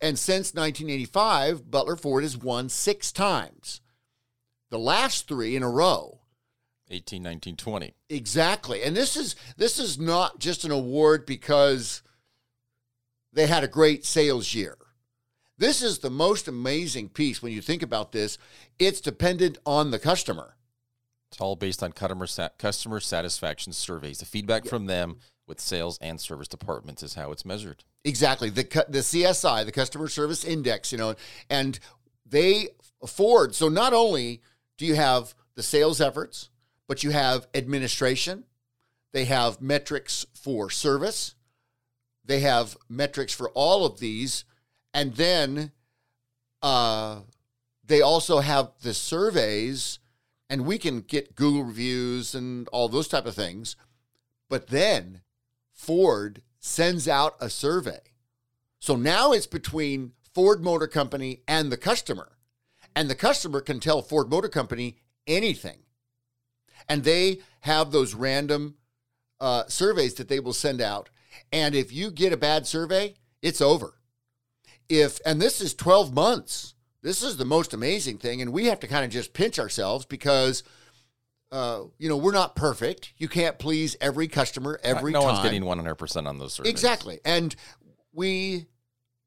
And 0.00 0.16
since 0.16 0.54
1985, 0.54 1.68
Butler 1.68 1.96
Ford 1.96 2.22
has 2.22 2.36
won 2.36 2.68
six 2.68 3.10
times. 3.10 3.80
The 4.70 4.78
last 4.78 5.26
three 5.26 5.56
in 5.56 5.64
a 5.64 5.68
row. 5.68 6.20
18, 6.92 7.24
19, 7.24 7.56
20. 7.56 7.92
Exactly. 8.08 8.84
And 8.84 8.96
this 8.96 9.16
is 9.16 9.34
this 9.56 9.80
is 9.80 9.98
not 9.98 10.38
just 10.38 10.64
an 10.64 10.70
award 10.70 11.26
because 11.26 12.02
they 13.32 13.46
had 13.46 13.64
a 13.64 13.68
great 13.68 14.04
sales 14.04 14.54
year. 14.54 14.76
This 15.58 15.82
is 15.82 15.98
the 15.98 16.10
most 16.10 16.48
amazing 16.48 17.10
piece 17.10 17.42
when 17.42 17.52
you 17.52 17.60
think 17.60 17.82
about 17.82 18.12
this. 18.12 18.38
It's 18.78 19.00
dependent 19.00 19.58
on 19.66 19.90
the 19.90 19.98
customer. 19.98 20.56
It's 21.30 21.40
all 21.40 21.54
based 21.54 21.82
on 21.82 21.92
customer 21.92 22.26
sat- 22.26 22.58
customer 22.58 22.98
satisfaction 22.98 23.72
surveys. 23.72 24.18
The 24.18 24.26
feedback 24.26 24.64
yeah. 24.64 24.70
from 24.70 24.86
them 24.86 25.18
with 25.46 25.60
sales 25.60 25.98
and 26.00 26.20
service 26.20 26.48
departments 26.48 27.02
is 27.02 27.14
how 27.14 27.30
it's 27.30 27.44
measured. 27.44 27.84
Exactly. 28.04 28.50
The 28.50 28.64
cu- 28.64 28.88
the 28.88 29.00
CSI, 29.00 29.64
the 29.64 29.72
customer 29.72 30.08
service 30.08 30.44
index, 30.44 30.92
you 30.92 30.98
know, 30.98 31.14
and 31.50 31.78
they 32.24 32.68
afford 33.02 33.54
so 33.54 33.68
not 33.68 33.92
only 33.92 34.40
do 34.78 34.86
you 34.86 34.94
have 34.94 35.34
the 35.56 35.62
sales 35.62 36.00
efforts, 36.00 36.48
but 36.88 37.04
you 37.04 37.10
have 37.10 37.46
administration, 37.54 38.44
they 39.12 39.26
have 39.26 39.60
metrics 39.60 40.26
for 40.34 40.70
service, 40.70 41.34
they 42.30 42.40
have 42.40 42.76
metrics 42.88 43.34
for 43.34 43.50
all 43.50 43.84
of 43.84 43.98
these, 43.98 44.44
and 44.94 45.14
then 45.16 45.72
uh, 46.62 47.20
they 47.84 48.00
also 48.00 48.38
have 48.38 48.70
the 48.82 48.94
surveys, 48.94 49.98
and 50.48 50.64
we 50.64 50.78
can 50.78 51.00
get 51.00 51.34
Google 51.34 51.64
reviews 51.64 52.34
and 52.34 52.68
all 52.68 52.88
those 52.88 53.08
type 53.08 53.26
of 53.26 53.34
things. 53.34 53.74
But 54.48 54.68
then 54.68 55.22
Ford 55.72 56.42
sends 56.60 57.08
out 57.08 57.34
a 57.40 57.50
survey. 57.50 58.00
So 58.78 58.94
now 58.94 59.32
it's 59.32 59.46
between 59.48 60.12
Ford 60.32 60.62
Motor 60.62 60.86
Company 60.86 61.42
and 61.48 61.72
the 61.72 61.76
customer. 61.76 62.36
And 62.94 63.10
the 63.10 63.14
customer 63.16 63.60
can 63.60 63.80
tell 63.80 64.02
Ford 64.02 64.30
Motor 64.30 64.48
Company 64.48 64.98
anything. 65.26 65.80
And 66.88 67.02
they 67.02 67.40
have 67.60 67.90
those 67.90 68.14
random 68.14 68.76
uh, 69.40 69.64
surveys 69.66 70.14
that 70.14 70.28
they 70.28 70.38
will 70.38 70.52
send 70.52 70.80
out. 70.80 71.10
And 71.52 71.74
if 71.74 71.92
you 71.92 72.10
get 72.10 72.32
a 72.32 72.36
bad 72.36 72.66
survey, 72.66 73.14
it's 73.42 73.60
over. 73.60 73.94
If 74.88 75.20
and 75.24 75.40
this 75.40 75.60
is 75.60 75.74
12 75.74 76.12
months. 76.14 76.74
This 77.02 77.22
is 77.22 77.38
the 77.38 77.46
most 77.46 77.72
amazing 77.72 78.18
thing, 78.18 78.42
and 78.42 78.52
we 78.52 78.66
have 78.66 78.80
to 78.80 78.86
kind 78.86 79.06
of 79.06 79.10
just 79.10 79.32
pinch 79.32 79.58
ourselves 79.58 80.04
because 80.04 80.62
uh, 81.50 81.84
you 81.98 82.10
know 82.10 82.16
we're 82.18 82.32
not 82.32 82.54
perfect. 82.54 83.14
You 83.16 83.26
can't 83.26 83.58
please 83.58 83.96
every 84.02 84.28
customer 84.28 84.78
every 84.82 85.10
no 85.12 85.20
time. 85.20 85.28
No 85.28 85.34
one's 85.34 85.44
getting 85.44 85.62
100% 85.62 86.26
on 86.26 86.38
those 86.38 86.52
surveys. 86.52 86.70
Exactly. 86.70 87.18
And 87.24 87.56
we 88.12 88.66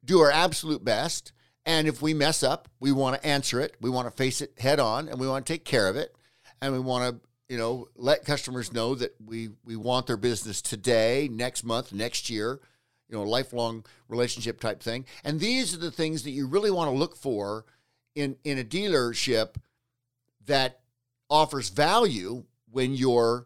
do 0.06 0.20
our 0.20 0.32
absolute 0.32 0.84
best. 0.84 1.32
And 1.66 1.88
if 1.88 2.02
we 2.02 2.14
mess 2.14 2.44
up, 2.44 2.68
we 2.80 2.92
want 2.92 3.16
to 3.16 3.26
answer 3.26 3.60
it. 3.62 3.76
We 3.80 3.90
want 3.90 4.08
to 4.08 4.12
face 4.12 4.42
it 4.42 4.60
head 4.60 4.80
on 4.80 5.08
and 5.08 5.20
we 5.20 5.28
want 5.28 5.46
to 5.46 5.54
take 5.54 5.66
care 5.66 5.88
of 5.88 5.96
it. 5.96 6.16
And 6.62 6.74
we 6.74 6.80
want 6.80 7.22
to, 7.22 7.28
you 7.54 7.60
know, 7.60 7.88
let 7.96 8.26
customers 8.26 8.74
know 8.74 8.96
that 8.96 9.14
we 9.24 9.50
we 9.64 9.76
want 9.76 10.08
their 10.08 10.18
business 10.18 10.60
today, 10.60 11.30
next 11.32 11.64
month, 11.64 11.94
next 11.94 12.28
year, 12.28 12.60
you 13.08 13.16
know, 13.16 13.22
lifelong 13.22 13.86
relationship 14.08 14.60
type 14.60 14.82
thing. 14.82 15.06
And 15.24 15.40
these 15.40 15.72
are 15.72 15.78
the 15.78 15.92
things 15.92 16.24
that 16.24 16.32
you 16.32 16.48
really 16.48 16.72
want 16.72 16.90
to 16.90 16.98
look 16.98 17.16
for 17.16 17.66
in 18.16 18.38
in 18.44 18.58
a 18.58 18.64
dealership 18.64 19.58
that 20.48 20.80
offers 21.30 21.70
value 21.70 22.46
when 22.72 22.96
you're 22.96 23.46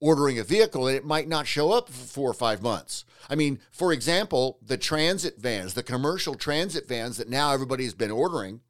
ordering 0.00 0.38
a 0.38 0.42
vehicle 0.42 0.86
and 0.86 0.96
it 0.96 1.04
might 1.04 1.28
not 1.28 1.46
show 1.46 1.70
up 1.70 1.90
for 1.90 2.06
four 2.06 2.30
or 2.30 2.34
five 2.34 2.62
months. 2.62 3.04
I 3.28 3.34
mean, 3.34 3.58
for 3.70 3.92
example, 3.92 4.58
the 4.62 4.78
transit 4.78 5.36
vans, 5.36 5.74
the 5.74 5.82
commercial 5.82 6.34
transit 6.34 6.88
vans 6.88 7.18
that 7.18 7.28
now 7.28 7.52
everybody's 7.52 7.92
been 7.92 8.10
ordering. 8.10 8.62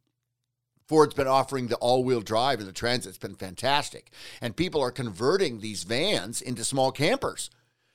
Ford's 0.86 1.14
been 1.14 1.26
offering 1.26 1.68
the 1.68 1.76
all 1.76 2.04
wheel 2.04 2.20
drive 2.20 2.58
and 2.58 2.68
the 2.68 2.72
transit's 2.72 3.18
been 3.18 3.34
fantastic. 3.34 4.10
And 4.40 4.56
people 4.56 4.82
are 4.82 4.90
converting 4.90 5.60
these 5.60 5.84
vans 5.84 6.42
into 6.42 6.64
small 6.64 6.92
campers. 6.92 7.50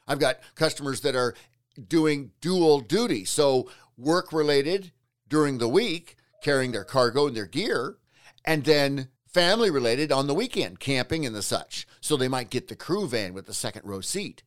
I've 0.08 0.20
got 0.20 0.40
customers 0.56 1.02
that 1.02 1.16
are 1.16 1.36
doing 1.88 2.32
dual 2.42 2.80
duty. 2.80 3.26
So, 3.26 3.70
work 3.98 4.34
related 4.34 4.92
during 5.28 5.60
the 5.60 5.68
week, 5.68 6.16
carrying 6.42 6.72
their 6.72 6.84
cargo 6.84 7.28
and 7.28 7.36
their 7.36 7.46
gear, 7.46 7.98
and 8.46 8.64
then 8.64 9.10
family 9.28 9.70
related 9.70 10.12
on 10.12 10.28
the 10.28 10.34
weekend, 10.34 10.80
camping 10.80 11.26
and 11.26 11.36
the 11.36 11.42
such. 11.42 11.88
So 12.02 12.18
they 12.18 12.28
might 12.28 12.50
get 12.50 12.68
the 12.68 12.76
crew 12.76 13.08
van 13.08 13.34
with 13.34 13.46
the 13.46 13.54
second 13.54 13.86
row 13.86 14.02
seat. 14.02 14.44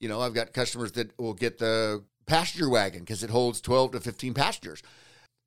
You 0.00 0.08
know, 0.08 0.20
I've 0.20 0.34
got 0.34 0.52
customers 0.52 0.92
that 0.92 1.18
will 1.18 1.34
get 1.34 1.58
the 1.58 2.02
passenger 2.26 2.68
wagon 2.68 3.00
because 3.00 3.22
it 3.22 3.30
holds 3.30 3.60
12 3.60 3.92
to 3.92 4.00
15 4.00 4.34
passengers. 4.34 4.82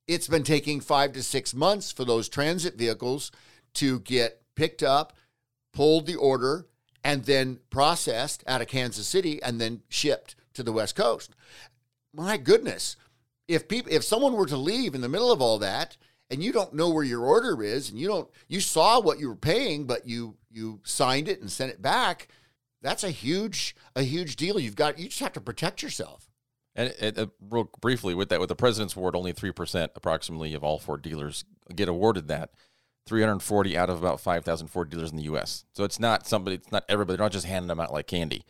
It's 0.07 0.27
been 0.27 0.43
taking 0.43 0.79
five 0.79 1.11
to 1.13 1.23
six 1.23 1.53
months 1.53 1.91
for 1.91 2.05
those 2.05 2.29
transit 2.29 2.75
vehicles 2.75 3.31
to 3.75 3.99
get 3.99 4.41
picked 4.55 4.81
up, 4.81 5.13
pulled 5.73 6.05
the 6.05 6.15
order, 6.15 6.65
and 7.03 7.25
then 7.25 7.59
processed 7.69 8.43
out 8.47 8.61
of 8.61 8.67
Kansas 8.67 9.07
City 9.07 9.41
and 9.43 9.59
then 9.59 9.81
shipped 9.89 10.35
to 10.53 10.63
the 10.63 10.71
West 10.71 10.95
Coast. 10.95 11.35
My 12.13 12.37
goodness. 12.37 12.95
If 13.47 13.67
people 13.67 13.91
if 13.91 14.03
someone 14.03 14.33
were 14.33 14.45
to 14.47 14.57
leave 14.57 14.95
in 14.95 15.01
the 15.01 15.09
middle 15.09 15.31
of 15.31 15.41
all 15.41 15.59
that 15.59 15.97
and 16.29 16.43
you 16.43 16.51
don't 16.51 16.73
know 16.73 16.89
where 16.89 17.03
your 17.03 17.23
order 17.25 17.61
is 17.63 17.89
and 17.89 17.99
you 17.99 18.07
don't 18.07 18.29
you 18.47 18.59
saw 18.59 18.99
what 18.99 19.19
you 19.19 19.29
were 19.29 19.35
paying 19.35 19.85
but 19.85 20.05
you 20.05 20.35
you 20.51 20.81
signed 20.83 21.29
it 21.29 21.39
and 21.39 21.49
sent 21.49 21.71
it 21.71 21.81
back 21.81 22.27
that's 22.81 23.05
a 23.05 23.09
huge 23.09 23.73
a 23.95 24.03
huge 24.03 24.35
deal 24.35 24.59
you've 24.59 24.75
got 24.75 24.99
you 24.99 25.05
just 25.07 25.21
have 25.21 25.31
to 25.31 25.39
protect 25.39 25.81
yourself 25.81 26.26
And 26.77 26.93
it, 26.99 27.17
uh, 27.17 27.27
real 27.41 27.69
briefly 27.81 28.13
with 28.13 28.29
that, 28.29 28.39
with 28.39 28.49
the 28.49 28.55
President's 28.55 28.95
Award, 28.95 29.15
only 29.15 29.33
3% 29.33 29.89
approximately 29.95 30.53
of 30.53 30.63
all 30.63 30.77
Ford 30.77 31.01
dealers 31.01 31.43
get 31.75 31.89
awarded 31.89 32.27
that. 32.27 32.51
340 33.07 33.77
out 33.77 33.89
of 33.89 33.97
about 33.97 34.19
5,000 34.19 34.67
Ford 34.67 34.89
dealers 34.89 35.11
in 35.11 35.17
the 35.17 35.23
U.S. 35.23 35.65
So 35.73 35.83
it's 35.83 35.99
not 35.99 36.27
somebody, 36.27 36.57
it's 36.57 36.71
not 36.71 36.85
everybody. 36.87 37.17
They're 37.17 37.25
not 37.25 37.31
just 37.31 37.47
handing 37.47 37.67
them 37.67 37.79
out 37.79 37.91
like 37.91 38.05
candy. 38.05 38.43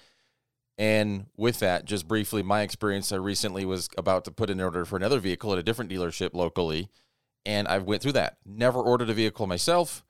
And 0.78 1.28
with 1.38 1.60
that, 1.60 1.86
just 1.86 2.08
briefly, 2.08 2.44
my 2.44 2.62
experience, 2.62 3.12
I 3.12 3.16
recently 3.16 3.66
was 3.66 3.90
about 3.98 4.26
to 4.26 4.32
put 4.32 4.50
in 4.50 4.60
an 4.60 4.66
order 4.66 4.86
for 4.86 4.98
another 4.98 5.20
vehicle 5.20 5.54
at 5.54 5.60
a 5.60 5.64
different 5.64 5.90
dealership 5.90 6.34
locally, 6.34 6.90
and 7.46 7.68
I 7.68 7.80
went 7.80 8.02
through 8.02 8.12
that. 8.14 8.38
Never 8.46 8.80
ordered 8.80 9.10
a 9.10 9.14
vehicle 9.14 9.48
myself, 9.48 10.04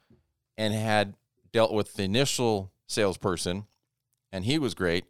and 0.58 0.74
had 0.74 1.16
dealt 1.54 1.72
with 1.72 1.94
the 1.94 2.04
initial 2.04 2.72
salesperson, 2.88 3.68
and 4.32 4.44
he 4.44 4.60
was 4.60 4.74
great. 4.74 5.06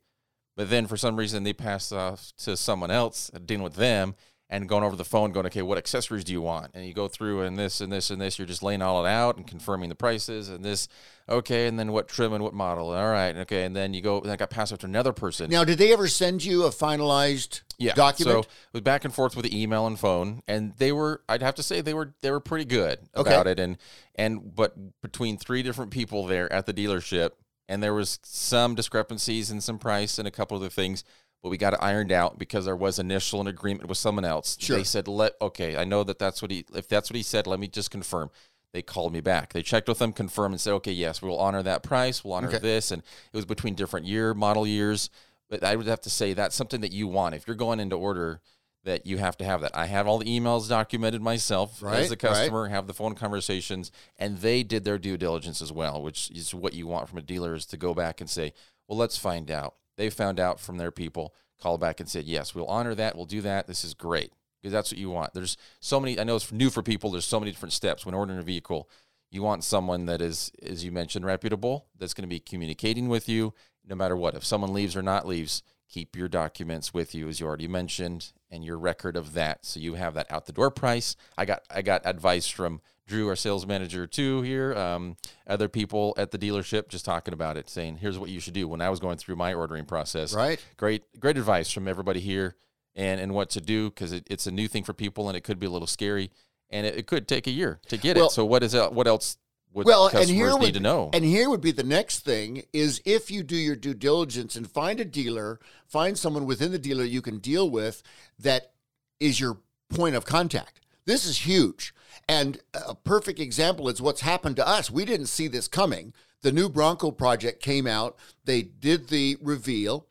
But 0.58 0.72
then 0.72 0.88
for 0.88 0.98
some 0.98 1.15
reason, 1.15 1.43
they 1.43 1.54
passed 1.54 1.93
off 1.93 2.34
to 2.39 2.58
someone 2.58 2.89
else, 2.91 3.30
dealing 3.46 3.63
with 3.63 3.76
them, 3.76 4.15
and 4.50 4.67
going 4.67 4.84
over 4.84 4.96
the 4.96 5.06
phone, 5.06 5.32
going, 5.32 5.46
okay, 5.46 5.62
what 5.62 5.78
accessories 5.78 6.24
do 6.24 6.32
you 6.32 6.41
want? 6.41 6.72
And 6.74 6.86
you 6.86 6.93
go 6.93 7.08
through 7.08 7.41
and 7.41 7.60
this 7.60 7.80
and 7.80 7.91
this 7.91 8.10
and 8.10 8.20
this. 8.20 8.39
You're 8.39 8.48
just 8.48 8.63
laying 8.63 8.82
all 8.82 9.06
it 9.06 9.10
out 9.10 9.38
and 9.38 9.46
confirming 9.46 9.89
the 9.89 9.96
prices 9.96 10.50
and 10.50 10.65
this. 10.65 10.88
Okay, 11.30 11.67
and 11.67 11.78
then 11.78 11.91
what 11.91 12.08
trim 12.08 12.34
and 12.34 12.43
what 12.43 12.56
model? 12.56 12.91
All 12.91 13.12
right, 13.12 13.36
okay, 13.38 13.65
and 13.65 13.76
then 13.76 13.93
you 13.93 14.02
go. 14.02 14.20
Then 14.22 14.32
I 14.32 14.36
got 14.36 14.50
passed 14.50 14.74
off 14.74 14.80
to 14.80 14.88
another 14.88 15.13
person. 15.13 15.52
now 15.52 15.63
did 15.63 15.78
they 15.78 15.93
ever 15.93 16.08
send 16.08 16.43
you 16.43 16.63
a 16.63 16.70
finalized 16.70 17.62
yeah, 17.78 17.93
document 17.93 18.46
So 18.46 18.50
it 18.50 18.74
was 18.74 18.82
back 18.82 19.06
and 19.06 19.13
forth 19.13 19.36
with 19.36 19.43
the 19.46 19.62
email 19.62 19.86
and 19.86 20.00
phone, 20.00 20.41
and 20.48 20.74
they 20.78 20.91
were. 20.91 21.22
I'd 21.30 21.43
have 21.43 21.56
to 21.56 21.63
say 21.63 21.82
they 21.82 21.93
were. 21.93 22.15
They 22.22 22.32
were 22.32 22.39
pretty 22.39 22.65
good 22.65 23.00
Okay. 23.15 23.30
about 23.30 23.46
it, 23.46 23.60
and 23.60 23.78
and 24.15 24.56
but 24.56 25.02
between 25.02 25.38
three 25.38 25.62
different 25.62 25.91
people 25.91 26.26
there 26.26 26.52
at 26.52 26.65
the 26.65 26.74
dealership, 26.74 27.32
and 27.67 27.82
there 27.84 27.93
was 27.93 28.19
some 28.23 28.75
discrepancies 28.75 29.51
in 29.51 29.62
some 29.62 29.80
price 29.80 30.17
and 30.19 30.27
a 30.27 30.32
couple 30.32 30.58
other 30.58 30.69
things. 30.69 31.03
But 31.43 31.49
we 31.49 31.58
got 31.58 31.73
it 31.73 31.80
ironed 31.84 32.12
out 32.12 32.39
because 32.39 32.65
there 32.65 32.75
was 32.75 32.97
initial 32.97 33.39
an 33.39 33.47
agreement 33.47 33.88
with 33.88 33.99
someone 33.99 34.25
else. 34.25 34.58
Sure. 34.60 34.77
They 34.77 34.84
said, 34.84 35.08
"Let 35.08 35.34
okay, 35.39 35.77
I 35.77 35.86
know 35.86 36.03
that 36.03 36.17
that's 36.17 36.41
what 36.41 36.49
he. 36.49 36.65
If 36.73 36.88
that's 36.88 37.10
what 37.12 37.15
he 37.15 37.23
said, 37.23 37.45
let 37.45 37.60
me 37.60 37.67
just 37.67 37.91
confirm." 37.91 38.32
They 38.73 38.82
called 38.82 39.13
me 39.13 39.21
back. 39.21 39.53
They 39.53 39.62
checked 39.62 39.88
with 39.88 39.99
them, 39.99 40.13
confirmed, 40.13 40.53
and 40.53 40.62
said, 40.62 40.73
"Okay, 40.73 40.91
yes, 40.91 41.21
we 41.21 41.30
will 41.30 41.39
honor 41.39 41.63
that 41.63 41.84
price. 41.84 42.23
We'll 42.23 42.34
honor 42.34 42.47
Okay. 42.47 42.58
this." 42.60 42.91
And 42.91 43.01
it 43.01 43.36
was 43.36 43.45
between 43.45 43.75
different 43.75 44.08
year 44.08 44.34
model 44.34 44.65
years. 44.65 45.10
But 45.49 45.63
I 45.63 45.75
would 45.75 45.88
have 45.88 46.01
to 46.01 46.10
say 46.10 46.34
that's 46.34 46.56
something 46.56 46.82
that 46.82 46.91
you 46.91 47.08
want 47.08 47.36
if 47.36 47.47
you're 47.47 47.56
going 47.56 47.80
into 47.80 47.95
order. 47.95 48.41
That 48.88 49.06
you 49.06 49.17
have 49.17 49.36
to 49.38 49.45
have 49.45 49.62
that. 49.62 49.78
I 49.78 49.86
have 49.86 50.08
all 50.08 50.17
the 50.17 50.39
emails 50.39 50.69
documented 50.69 51.21
myself 51.21 51.84
Right, 51.84 52.00
as 52.00 52.10
right. 52.10 52.17
customer, 52.17 52.69
have 52.69 52.88
the 52.88 52.93
phone 52.93 53.15
conversations, 53.15 53.91
and 54.17 54.38
they 54.38 54.63
did 54.63 54.86
their 54.86 54.97
due 54.97 55.17
diligence 55.17 55.62
as 55.62 55.71
well, 55.73 56.02
which 56.02 56.32
is 56.32 56.56
what 56.56 56.73
you 56.73 56.88
want 56.88 57.10
from 57.10 57.17
a 57.17 57.21
dealer 57.21 57.54
is 57.54 57.65
to 57.65 57.78
go 57.78 57.93
back 57.93 58.21
and 58.21 58.30
say, 58.30 58.54
well, 58.88 58.97
let's 58.97 59.17
find 59.17 59.52
out. 59.52 59.76
They 59.97 60.10
found 60.10 60.39
out 60.39 60.60
from 60.60 60.78
their 60.78 60.91
people, 60.91 61.34
call 61.62 61.78
back 61.78 62.00
and 62.00 62.08
said, 62.08 62.26
yes, 62.26 62.56
we'll 62.56 62.65
honor 62.67 62.95
that, 62.95 63.15
we'll 63.17 63.26
do 63.26 63.41
that. 63.41 63.67
This 63.67 63.84
is 63.84 63.93
great 63.93 64.32
because 64.62 64.71
that's 64.71 64.91
what 64.91 65.00
you 65.00 65.10
want. 65.10 65.34
There's 65.34 65.58
so 65.82 66.00
many. 66.00 66.19
I 66.19 66.23
know 66.23 66.38
it's 66.38 66.52
new 66.52 66.69
for 66.69 66.82
people. 66.82 67.12
There's 67.12 67.26
so 67.26 67.39
many 67.39 67.52
different 67.52 67.73
steps 67.73 68.06
when 68.06 68.15
ordering 68.15 68.39
a 68.39 68.43
vehicle. 68.43 68.89
You 69.30 69.43
want 69.43 69.65
someone 69.65 70.06
that 70.06 70.21
is, 70.21 70.52
as 70.63 70.86
you 70.86 70.91
mentioned, 70.93 71.26
reputable. 71.26 71.88
That's 72.00 72.13
going 72.13 72.23
to 72.23 72.34
be 72.34 72.39
communicating 72.39 73.10
with 73.10 73.28
you 73.28 73.54
no 73.86 73.95
matter 73.95 74.15
what. 74.15 74.36
If 74.36 74.45
someone 74.45 74.73
leaves 74.73 74.95
or 74.95 75.02
not 75.02 75.28
leaves, 75.28 75.62
keep 75.89 76.15
your 76.15 76.28
documents 76.28 76.93
with 76.93 77.15
you, 77.15 77.28
as 77.28 77.39
you 77.39 77.47
already 77.47 77.67
mentioned, 77.67 78.32
and 78.52 78.63
your 78.63 78.78
record 78.78 79.15
of 79.15 79.34
that, 79.34 79.65
so 79.65 79.80
you 79.80 79.95
have 79.95 80.13
that 80.13 80.32
out 80.32 80.45
the 80.45 80.54
door 80.54 80.71
price. 80.71 81.15
I 81.38 81.45
got 81.45 81.63
I 81.69 81.82
got 81.82 82.02
advice 82.06 82.47
from 82.47 82.82
Drew, 83.08 83.30
our 83.30 83.36
sales 83.36 83.65
manager, 83.65 84.06
too. 84.06 84.41
Here, 84.41 84.73
um, 84.73 85.15
other 85.47 85.69
people 85.69 86.13
at 86.17 86.32
the 86.32 86.38
dealership 86.38 86.89
just 86.89 87.06
talking 87.06 87.34
about 87.34 87.58
it, 87.58 87.69
saying, 87.69 87.97
"Here's 87.97 88.19
what 88.19 88.30
you 88.30 88.39
should 88.39 88.54
do." 88.54 88.67
When 88.67 88.82
I 88.82 88.89
was 88.89 89.00
going 89.00 89.17
through 89.17 89.38
my 89.38 89.54
ordering 89.54 89.86
process, 89.86 90.34
right 90.34 90.63
great 90.78 91.04
great 91.19 91.38
advice 91.38 91.71
from 91.71 91.88
everybody 91.88 92.19
here 92.19 92.56
and 92.95 93.21
and 93.21 93.34
what 93.34 93.50
to 93.52 93.62
do 93.62 93.89
because 93.89 94.12
it, 94.12 94.26
it's 94.30 94.47
a 94.47 94.52
new 94.52 94.67
thing 94.67 94.84
for 94.84 94.93
people 94.93 95.30
and 95.30 95.38
it 95.38 95.41
could 95.41 95.60
be 95.60 95.67
a 95.67 95.69
little 95.69 95.88
scary 95.88 96.32
and 96.69 96.86
it, 96.86 96.97
it 96.97 97.08
could 97.08 97.28
take 97.28 97.47
a 97.47 97.52
year 97.52 97.80
to 97.88 97.95
get 97.95 98.17
Well- 98.17 98.26
it 98.26 98.32
so 98.32 98.43
what 98.43 98.63
is 98.63 98.73
it 98.73 98.91
what 98.91 99.08
else 99.08 99.38
well 99.85 100.05
and 100.05 100.13
customers 100.13 100.37
here 100.37 100.49
need 100.53 100.59
would, 100.59 100.73
to 100.73 100.79
know. 100.79 101.09
and 101.13 101.23
here 101.23 101.49
would 101.49 101.61
be 101.61 101.71
the 101.71 101.83
next 101.83 102.19
thing 102.19 102.63
is 102.73 103.01
if 103.05 103.29
you 103.29 103.43
do 103.43 103.55
your 103.55 103.75
due 103.75 103.93
diligence 103.93 104.55
and 104.55 104.69
find 104.69 104.99
a 104.99 105.05
dealer 105.05 105.59
find 105.85 106.17
someone 106.17 106.45
within 106.45 106.71
the 106.71 106.79
dealer 106.79 107.03
you 107.03 107.21
can 107.21 107.37
deal 107.37 107.69
with 107.69 108.01
that 108.39 108.71
is 109.19 109.39
your 109.39 109.57
point 109.89 110.15
of 110.15 110.25
contact. 110.25 110.81
This 111.05 111.25
is 111.25 111.45
huge. 111.45 111.93
And 112.27 112.59
a 112.73 112.95
perfect 112.95 113.39
example 113.39 113.87
is 113.89 114.01
what's 114.01 114.21
happened 114.21 114.57
to 114.57 114.67
us. 114.67 114.91
We 114.91 115.05
didn't 115.05 115.27
see 115.27 115.47
this 115.47 115.67
coming. 115.67 116.13
The 116.41 116.51
new 116.51 116.69
bronco 116.69 117.11
project 117.11 117.61
came 117.61 117.87
out. 117.87 118.17
They 118.45 118.61
did 118.61 119.07
the 119.07 119.37
reveal 119.41 120.07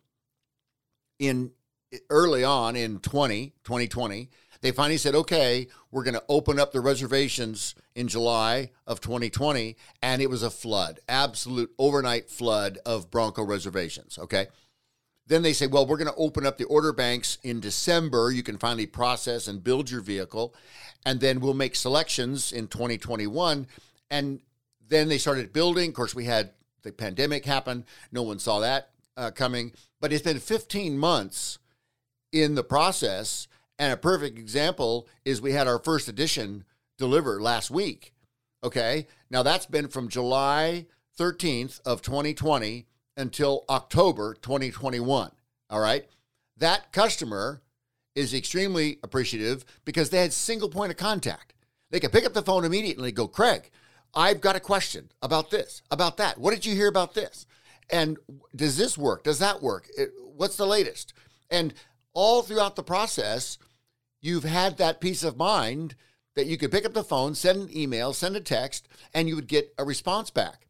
in 1.18 1.52
early 2.10 2.44
on 2.44 2.76
in 2.76 2.98
20, 3.00 3.54
2020, 3.64 4.30
they 4.66 4.72
finally 4.72 4.96
said, 4.96 5.14
okay, 5.14 5.68
we're 5.92 6.02
going 6.02 6.14
to 6.14 6.24
open 6.28 6.58
up 6.58 6.72
the 6.72 6.80
reservations 6.80 7.76
in 7.94 8.08
July 8.08 8.70
of 8.84 9.00
2020. 9.00 9.76
And 10.02 10.20
it 10.20 10.28
was 10.28 10.42
a 10.42 10.50
flood, 10.50 10.98
absolute 11.08 11.70
overnight 11.78 12.28
flood 12.28 12.80
of 12.84 13.08
Bronco 13.08 13.44
reservations. 13.44 14.18
Okay. 14.18 14.48
Then 15.28 15.42
they 15.42 15.52
say, 15.52 15.68
well, 15.68 15.86
we're 15.86 15.98
going 15.98 16.10
to 16.10 16.18
open 16.18 16.44
up 16.44 16.58
the 16.58 16.64
order 16.64 16.92
banks 16.92 17.38
in 17.44 17.60
December. 17.60 18.32
You 18.32 18.42
can 18.42 18.58
finally 18.58 18.86
process 18.86 19.46
and 19.46 19.62
build 19.62 19.88
your 19.88 20.00
vehicle. 20.00 20.52
And 21.04 21.20
then 21.20 21.38
we'll 21.38 21.54
make 21.54 21.76
selections 21.76 22.50
in 22.50 22.66
2021. 22.66 23.68
And 24.10 24.40
then 24.88 25.08
they 25.08 25.18
started 25.18 25.52
building. 25.52 25.90
Of 25.90 25.94
course, 25.94 26.14
we 26.14 26.24
had 26.24 26.50
the 26.82 26.90
pandemic 26.90 27.44
happen. 27.44 27.84
No 28.10 28.24
one 28.24 28.40
saw 28.40 28.58
that 28.58 28.90
uh, 29.16 29.30
coming. 29.30 29.74
But 30.00 30.12
it's 30.12 30.24
been 30.24 30.40
15 30.40 30.98
months 30.98 31.60
in 32.32 32.56
the 32.56 32.64
process. 32.64 33.46
And 33.78 33.92
a 33.92 33.96
perfect 33.96 34.38
example 34.38 35.06
is 35.24 35.40
we 35.40 35.52
had 35.52 35.66
our 35.68 35.78
first 35.78 36.08
edition 36.08 36.64
deliver 36.98 37.40
last 37.40 37.70
week. 37.70 38.14
Okay. 38.64 39.06
Now 39.30 39.42
that's 39.42 39.66
been 39.66 39.88
from 39.88 40.08
July 40.08 40.86
13th 41.18 41.80
of 41.84 42.02
2020 42.02 42.86
until 43.16 43.64
October 43.68 44.34
2021. 44.34 45.30
All 45.70 45.80
right. 45.80 46.06
That 46.56 46.92
customer 46.92 47.62
is 48.14 48.32
extremely 48.32 48.98
appreciative 49.02 49.64
because 49.84 50.10
they 50.10 50.20
had 50.20 50.32
single 50.32 50.70
point 50.70 50.90
of 50.90 50.96
contact. 50.96 51.54
They 51.90 52.00
could 52.00 52.12
pick 52.12 52.24
up 52.24 52.32
the 52.32 52.42
phone 52.42 52.64
immediately 52.64 53.12
go, 53.12 53.28
Craig, 53.28 53.70
I've 54.14 54.40
got 54.40 54.56
a 54.56 54.60
question 54.60 55.10
about 55.22 55.50
this, 55.50 55.82
about 55.90 56.16
that. 56.16 56.38
What 56.38 56.52
did 56.52 56.64
you 56.64 56.74
hear 56.74 56.88
about 56.88 57.14
this? 57.14 57.46
And 57.90 58.16
does 58.54 58.76
this 58.76 58.96
work? 58.96 59.22
Does 59.22 59.38
that 59.38 59.62
work? 59.62 59.88
It, 59.96 60.12
what's 60.18 60.56
the 60.56 60.66
latest? 60.66 61.12
And 61.50 61.74
all 62.16 62.42
throughout 62.42 62.76
the 62.76 62.82
process, 62.82 63.58
you've 64.22 64.44
had 64.44 64.78
that 64.78 65.02
peace 65.02 65.22
of 65.22 65.36
mind 65.36 65.94
that 66.34 66.46
you 66.46 66.56
could 66.56 66.72
pick 66.72 66.86
up 66.86 66.94
the 66.94 67.04
phone, 67.04 67.34
send 67.34 67.68
an 67.68 67.76
email, 67.76 68.14
send 68.14 68.34
a 68.34 68.40
text, 68.40 68.88
and 69.14 69.28
you 69.28 69.36
would 69.36 69.46
get 69.46 69.74
a 69.78 69.84
response 69.84 70.30
back. 70.30 70.66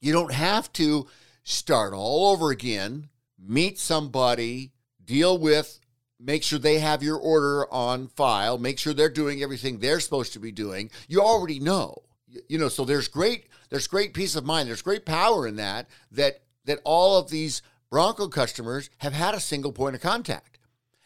You 0.00 0.12
don't 0.12 0.32
have 0.32 0.72
to 0.74 1.06
start 1.44 1.92
all 1.92 2.32
over 2.32 2.50
again, 2.50 3.10
meet 3.38 3.78
somebody, 3.78 4.72
deal 5.04 5.36
with, 5.36 5.78
make 6.18 6.42
sure 6.42 6.58
they 6.58 6.78
have 6.78 7.02
your 7.02 7.18
order 7.18 7.70
on 7.70 8.08
file, 8.08 8.56
make 8.56 8.78
sure 8.78 8.94
they're 8.94 9.10
doing 9.10 9.42
everything 9.42 9.78
they're 9.78 10.00
supposed 10.00 10.32
to 10.32 10.38
be 10.38 10.52
doing. 10.52 10.90
You 11.06 11.20
already 11.20 11.60
know. 11.60 12.02
You 12.48 12.56
know, 12.56 12.68
so 12.68 12.86
there's 12.86 13.08
great 13.08 13.48
there's 13.68 13.86
great 13.86 14.14
peace 14.14 14.36
of 14.36 14.44
mind. 14.44 14.68
There's 14.68 14.80
great 14.80 15.04
power 15.04 15.46
in 15.46 15.56
that 15.56 15.88
that 16.12 16.40
that 16.64 16.80
all 16.84 17.18
of 17.18 17.28
these 17.28 17.60
Bronco 17.90 18.28
customers 18.28 18.88
have 18.98 19.12
had 19.12 19.34
a 19.34 19.40
single 19.40 19.72
point 19.72 19.94
of 19.94 20.00
contact. 20.00 20.51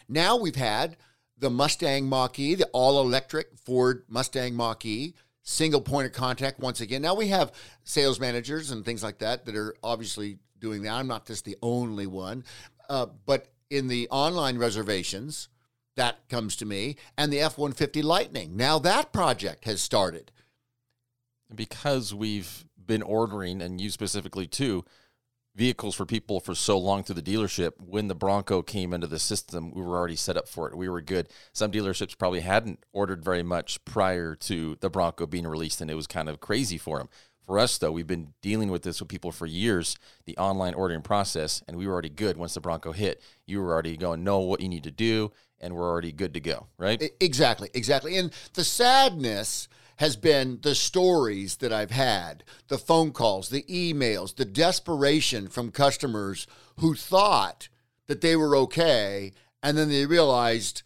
Now 0.09 0.37
we've 0.37 0.57
had 0.57 0.97
the 1.38 1.51
Mustang 1.51 2.09
Mach-E, 2.09 2.55
the 2.55 2.66
all-electric 2.73 3.59
Ford 3.59 4.05
Mustang 4.09 4.55
Mach-E, 4.55 5.14
single 5.42 5.81
point 5.81 6.07
of 6.07 6.12
contact 6.12 6.59
once 6.61 6.81
again. 6.81 7.03
Now 7.03 7.14
we 7.14 7.29
have 7.29 7.53
sales 7.85 8.19
managers 8.19 8.71
and 8.71 8.85
things 8.85 9.03
like 9.03 9.19
that 9.19 9.45
that 9.45 9.57
are 9.57 9.75
obviously 9.83 10.38
doing 10.59 10.83
that. 10.83 10.95
I'm 10.95 11.07
not 11.07 11.27
just 11.27 11.45
the 11.45 11.57
only 11.62 12.07
one, 12.07 12.45
uh, 12.88 13.07
but 13.27 13.49
in 13.71 13.88
the 13.88 14.09
online 14.11 14.59
reservations, 14.59 15.49
that 15.97 16.29
comes 16.29 16.57
to 16.57 16.66
me, 16.66 16.97
and 17.16 17.33
the 17.33 17.40
F 17.40 17.59
150 17.59 18.03
Lightning. 18.03 18.57
Now 18.57 18.79
that 18.81 19.12
project 19.12 19.64
has 19.64 19.81
started. 19.81 20.31
Because 21.55 22.12
we've 22.12 22.64
been 22.87 23.03
ordering, 23.03 23.62
and 23.62 23.81
you 23.81 23.90
specifically 23.90 24.47
too, 24.47 24.85
vehicles 25.57 25.95
for 25.95 26.05
people 26.05 26.38
for 26.38 26.55
so 26.55 26.79
long 26.79 27.03
through 27.03 27.21
the 27.21 27.23
dealership. 27.23 27.73
When 27.79 28.09
the 28.09 28.14
Bronco 28.14 28.62
came 28.62 28.92
into 28.92 29.07
the 29.07 29.19
system, 29.19 29.73
we 29.73 29.81
were 29.81 29.97
already 29.97 30.16
set 30.16 30.37
up 30.37 30.49
for 30.49 30.69
it. 30.69 30.77
We 30.77 30.88
were 30.88 31.01
good. 31.01 31.29
Some 31.53 31.73
dealerships 31.73 32.16
probably 32.16 32.40
hadn't 32.40 32.85
ordered 32.92 33.25
very 33.25 33.42
much 33.42 33.83
prior 33.85 34.35
to 34.37 34.77
the 34.81 34.90
Bronco 34.90 35.27
being 35.27 35.47
released, 35.47 35.81
and 35.81 35.90
it 35.90 35.95
was 35.95 36.07
kind 36.07 36.29
of 36.29 36.40
crazy 36.40 36.79
for 36.79 36.99
them. 36.99 37.09
For 37.47 37.59
us, 37.59 37.79
though, 37.79 37.92
we've 37.92 38.07
been 38.07 38.35
dealing 38.42 38.71
with 38.71 38.83
this 38.83 39.01
with 39.01 39.09
people 39.09 39.31
for 39.31 39.47
years, 39.47 39.97
the 40.27 40.37
online 40.37 40.75
ordering 40.75 41.03
process, 41.03 41.62
and 41.66 41.77
we 41.77 41.87
were 41.87 41.92
already 41.92 42.11
good 42.11 42.37
once 42.37 42.55
the 42.55 42.61
Bronco 42.61 42.92
hit. 42.92 43.23
You 43.47 43.62
were 43.62 43.73
already 43.73 43.97
going, 43.97 44.25
know 44.25 44.40
what 44.40 44.61
you 44.61 44.69
need 44.69 44.83
to 44.83 44.90
do, 44.90 45.33
and 45.61 45.75
we're 45.75 45.88
already 45.88 46.12
good 46.12 46.35
to 46.35 46.40
go, 46.40 46.66
right? 46.77 47.03
Exactly, 47.21 47.71
exactly. 47.73 48.16
And 48.16 48.33
the 48.55 48.64
sadness 48.64 49.69
has 49.97 50.17
been 50.17 50.59
the 50.63 50.75
stories 50.75 51.57
that 51.57 51.73
I've 51.73 51.91
had, 51.91 52.45
the 52.69 52.79
phone 52.79 53.13
calls, 53.13 53.49
the 53.49 53.63
emails, 53.63 54.37
the 54.37 54.45
desperation 54.45 55.49
from 55.49 55.71
customers 55.71 56.47
who 56.79 56.95
thought 56.95 57.69
that 58.07 58.21
they 58.21 58.37
were 58.37 58.57
okay 58.57 59.33
and 59.63 59.77
then 59.77 59.89
they 59.89 60.07
realized 60.07 60.83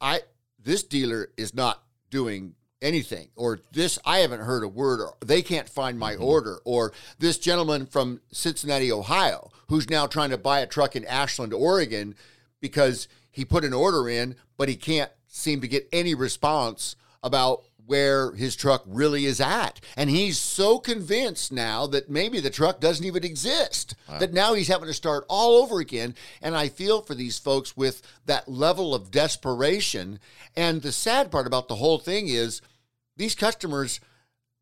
I 0.00 0.20
this 0.58 0.82
dealer 0.82 1.30
is 1.36 1.54
not 1.54 1.82
doing 2.10 2.54
anything 2.80 3.28
or 3.36 3.58
this 3.72 3.98
I 4.04 4.18
haven't 4.18 4.40
heard 4.40 4.62
a 4.62 4.68
word 4.68 5.00
or 5.00 5.14
they 5.24 5.42
can't 5.42 5.68
find 5.68 5.98
my 5.98 6.14
mm-hmm. 6.14 6.24
order 6.24 6.58
or 6.64 6.92
this 7.18 7.38
gentleman 7.38 7.86
from 7.86 8.20
Cincinnati, 8.32 8.90
Ohio 8.92 9.50
who's 9.68 9.90
now 9.90 10.06
trying 10.06 10.30
to 10.30 10.38
buy 10.38 10.60
a 10.60 10.66
truck 10.66 10.96
in 10.96 11.04
Ashland, 11.04 11.52
Oregon 11.52 12.14
because 12.60 13.08
he 13.30 13.44
put 13.44 13.64
an 13.64 13.74
order 13.74 14.08
in 14.08 14.36
but 14.56 14.68
he 14.68 14.76
can't 14.76 15.10
seem 15.26 15.60
to 15.60 15.68
get 15.68 15.88
any 15.92 16.14
response 16.14 16.96
about 17.22 17.64
where 17.88 18.32
his 18.32 18.54
truck 18.54 18.82
really 18.86 19.24
is 19.24 19.40
at. 19.40 19.80
And 19.96 20.10
he's 20.10 20.38
so 20.38 20.78
convinced 20.78 21.50
now 21.50 21.86
that 21.86 22.10
maybe 22.10 22.38
the 22.38 22.50
truck 22.50 22.80
doesn't 22.80 23.04
even 23.04 23.24
exist, 23.24 23.94
wow. 24.06 24.18
that 24.18 24.34
now 24.34 24.52
he's 24.52 24.68
having 24.68 24.88
to 24.88 24.94
start 24.94 25.24
all 25.26 25.62
over 25.62 25.80
again. 25.80 26.14
And 26.42 26.54
I 26.54 26.68
feel 26.68 27.00
for 27.00 27.14
these 27.14 27.38
folks 27.38 27.78
with 27.78 28.02
that 28.26 28.46
level 28.46 28.94
of 28.94 29.10
desperation. 29.10 30.20
And 30.54 30.82
the 30.82 30.92
sad 30.92 31.30
part 31.30 31.46
about 31.46 31.68
the 31.68 31.76
whole 31.76 31.98
thing 31.98 32.28
is 32.28 32.60
these 33.16 33.34
customers, 33.34 34.00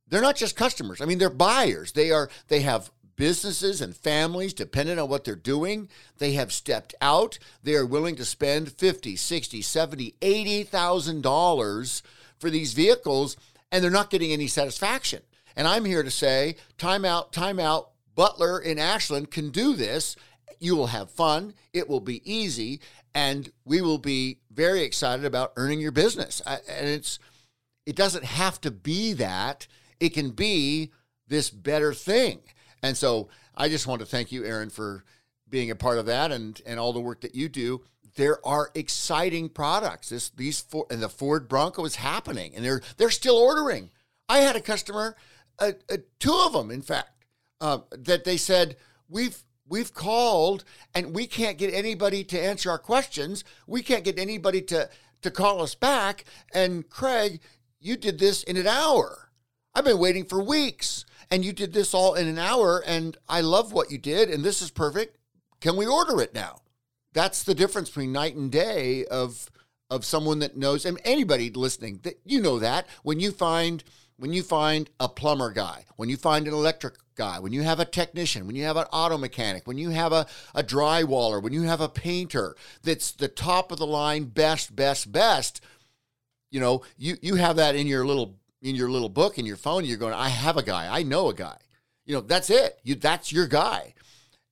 they're 0.07 0.23
not 0.23 0.37
just 0.37 0.55
customers. 0.55 1.01
I 1.01 1.05
mean, 1.05 1.19
they're 1.19 1.29
buyers. 1.29 1.93
They 1.93 2.13
are, 2.13 2.31
they 2.47 2.61
have 2.61 2.93
businesses 3.17 3.81
and 3.81 3.97
families 3.97 4.55
dependent 4.55 5.01
on 5.01 5.09
what 5.09 5.25
they're 5.25 5.35
doing 5.35 5.89
they 6.19 6.33
have 6.33 6.53
stepped 6.53 6.95
out 7.01 7.39
they 7.63 7.75
are 7.75 7.87
willing 7.87 8.15
to 8.15 8.27
spend 8.27 8.71
50 8.71 9.17
60 9.17 9.63
70 9.63 10.15
80 10.21 10.63
thousand 10.65 11.23
dollars 11.23 12.03
for 12.39 12.51
these 12.51 12.73
vehicles 12.73 13.37
and 13.71 13.83
they're 13.83 13.91
not 13.91 14.11
getting 14.11 14.33
any 14.33 14.47
satisfaction. 14.47 15.23
And 15.57 15.67
I'm 15.67 15.85
here 15.85 16.03
to 16.03 16.11
say, 16.11 16.57
time 16.79 17.05
out, 17.05 17.33
time 17.33 17.59
out. 17.59 17.91
Butler 18.15 18.59
in 18.59 18.79
Ashland 18.79 19.31
can 19.31 19.51
do 19.51 19.75
this. 19.75 20.17
You 20.59 20.77
will 20.77 20.89
have 20.89 21.11
fun. 21.11 21.55
It 21.73 21.89
will 21.89 22.01
be 22.01 22.23
easy, 22.31 22.81
and 23.15 23.51
we 23.65 23.83
will 23.83 23.99
be 23.99 24.39
very 24.51 24.83
excited 24.83 25.27
about 25.27 25.53
earning 25.57 25.81
your 25.81 25.93
business. 25.93 26.41
And 26.47 26.89
it's 26.89 27.19
it 27.85 27.95
doesn't 27.95 28.25
have 28.25 28.61
to 28.63 28.71
be 28.71 29.13
that. 29.15 29.67
It 30.01 30.11
can 30.11 30.31
be 30.31 30.93
this 31.29 31.51
better 31.51 31.93
thing. 31.93 32.41
And 32.83 32.97
so 32.97 33.29
I 33.55 33.69
just 33.69 33.87
want 33.87 34.01
to 34.01 34.07
thank 34.07 34.33
you, 34.33 34.45
Aaron, 34.45 34.71
for 34.71 35.05
being 35.49 35.71
a 35.71 35.77
part 35.77 35.99
of 35.99 36.07
that 36.07 36.33
and 36.33 36.61
and 36.65 36.81
all 36.81 36.95
the 36.95 37.01
work 37.01 37.21
that 37.21 37.35
you 37.35 37.51
do 37.51 37.83
there 38.17 38.45
are 38.47 38.71
exciting 38.75 39.49
products. 39.49 40.09
This 40.09 40.31
these 40.31 40.61
four 40.61 40.87
and 40.91 41.03
the 41.03 41.09
Ford 41.09 41.49
Bronco 41.49 41.85
is 41.85 41.97
happening, 41.97 42.55
and 42.55 42.65
they're 42.65 42.83
they're 42.97 43.11
still 43.11 43.37
ordering. 43.37 43.91
I 44.29 44.39
had 44.39 44.57
a 44.57 44.61
customer, 44.61 45.17
uh, 45.59 45.73
uh, 45.91 45.99
two 46.19 46.35
of 46.45 46.53
them, 46.53 46.71
in 46.71 46.83
fact, 46.83 47.25
uh, 47.61 47.79
that 47.91 48.25
they 48.25 48.37
said 48.37 48.77
we've 49.09 49.43
we've 49.69 49.95
called 49.95 50.65
and 50.95 51.15
we 51.15 51.27
can't 51.27 51.59
get 51.59 51.73
anybody 51.73 52.25
to 52.25 52.41
answer 52.41 52.71
our 52.71 52.79
questions. 52.79 53.45
We 53.67 53.83
can't 53.83 54.05
get 54.05 54.19
anybody 54.19 54.63
to 54.63 54.89
to 55.23 55.31
call 55.31 55.63
us 55.63 55.75
back. 55.75 56.25
And 56.53 56.89
Craig, 56.89 57.41
you 57.81 57.97
did 57.97 58.19
this 58.19 58.43
in 58.43 58.57
an 58.57 58.67
hour. 58.67 59.31
I've 59.75 59.85
been 59.85 59.99
waiting 59.99 60.25
for 60.25 60.43
weeks, 60.43 61.05
and 61.31 61.45
you 61.45 61.53
did 61.53 61.73
this 61.73 61.93
all 61.93 62.15
in 62.15 62.27
an 62.29 62.39
hour. 62.39 62.83
And 62.87 63.17
I 63.29 63.43
love 63.43 63.73
what 63.73 63.91
you 63.91 63.99
did, 63.99 64.31
and 64.31 64.43
this 64.43 64.63
is 64.63 64.71
perfect. 64.71 65.19
Can 65.61 65.77
we 65.77 65.87
order 65.87 66.21
it 66.21 66.35
now? 66.35 66.61
That's 67.17 67.43
the 67.43 67.55
difference 67.55 67.89
between 67.89 68.13
night 68.13 68.37
and 68.37 68.53
day 68.53 69.05
of 69.07 69.51
of 69.89 70.05
someone 70.05 70.41
that 70.41 70.57
knows 70.57 70.85
and 70.85 71.01
anybody 71.05 71.51
listening 71.51 72.01
that 72.03 72.21
you 72.25 72.41
know 72.41 72.59
that. 72.59 72.87
When 73.03 73.21
you 73.21 73.31
find 73.31 73.83
when 74.19 74.33
you 74.33 74.43
find 74.43 74.89
a 75.01 75.09
plumber 75.09 75.51
guy 75.51 75.85
when 75.97 76.09
you 76.09 76.17
find 76.17 76.47
an 76.47 76.55
electric 76.55 76.95
guy 77.17 77.39
when 77.39 77.53
you 77.53 77.63
have 77.63 77.81
a 77.81 77.85
technician 77.85 78.47
when 78.47 78.57
you 78.57 78.65
have 78.65 78.77
an 78.77 78.87
auto 78.93 79.19
mechanic 79.19 79.67
when 79.67 79.77
you 79.77 79.91
have 79.91 80.13
a, 80.13 80.27
a 80.55 80.63
drywaller 80.63 81.43
when 81.43 81.53
you 81.53 81.63
have 81.63 81.83
a 81.83 81.89
painter 81.89 82.57
that's 82.83 83.13
the 83.13 83.29
top 83.29 83.71
of 83.71 83.79
the 83.79 83.87
line 83.87 84.25
best 84.25 84.75
best 84.75 85.13
best 85.13 85.61
you 86.51 86.59
know 86.59 86.83
you 86.97 87.17
you 87.21 87.35
have 87.35 87.57
that 87.57 87.77
in 87.77 87.87
your 87.87 88.07
little 88.07 88.37
in 88.63 88.75
your 88.75 88.91
little 88.91 89.11
book 89.11 89.39
in 89.39 89.45
your 89.45 89.59
phone 89.59 89.85
you're 89.85 89.99
going 89.99 90.15
i 90.15 90.31
have 90.31 90.57
a 90.57 90.63
guy. 90.63 90.89
I 90.91 91.03
know 91.03 91.29
a 91.29 91.35
guy. 91.35 91.59
You 92.07 92.15
know 92.15 92.21
that's 92.21 92.51
it. 92.51 92.79
You 92.85 92.95
that's 92.95 93.33
your 93.33 93.47
guy. 93.47 93.95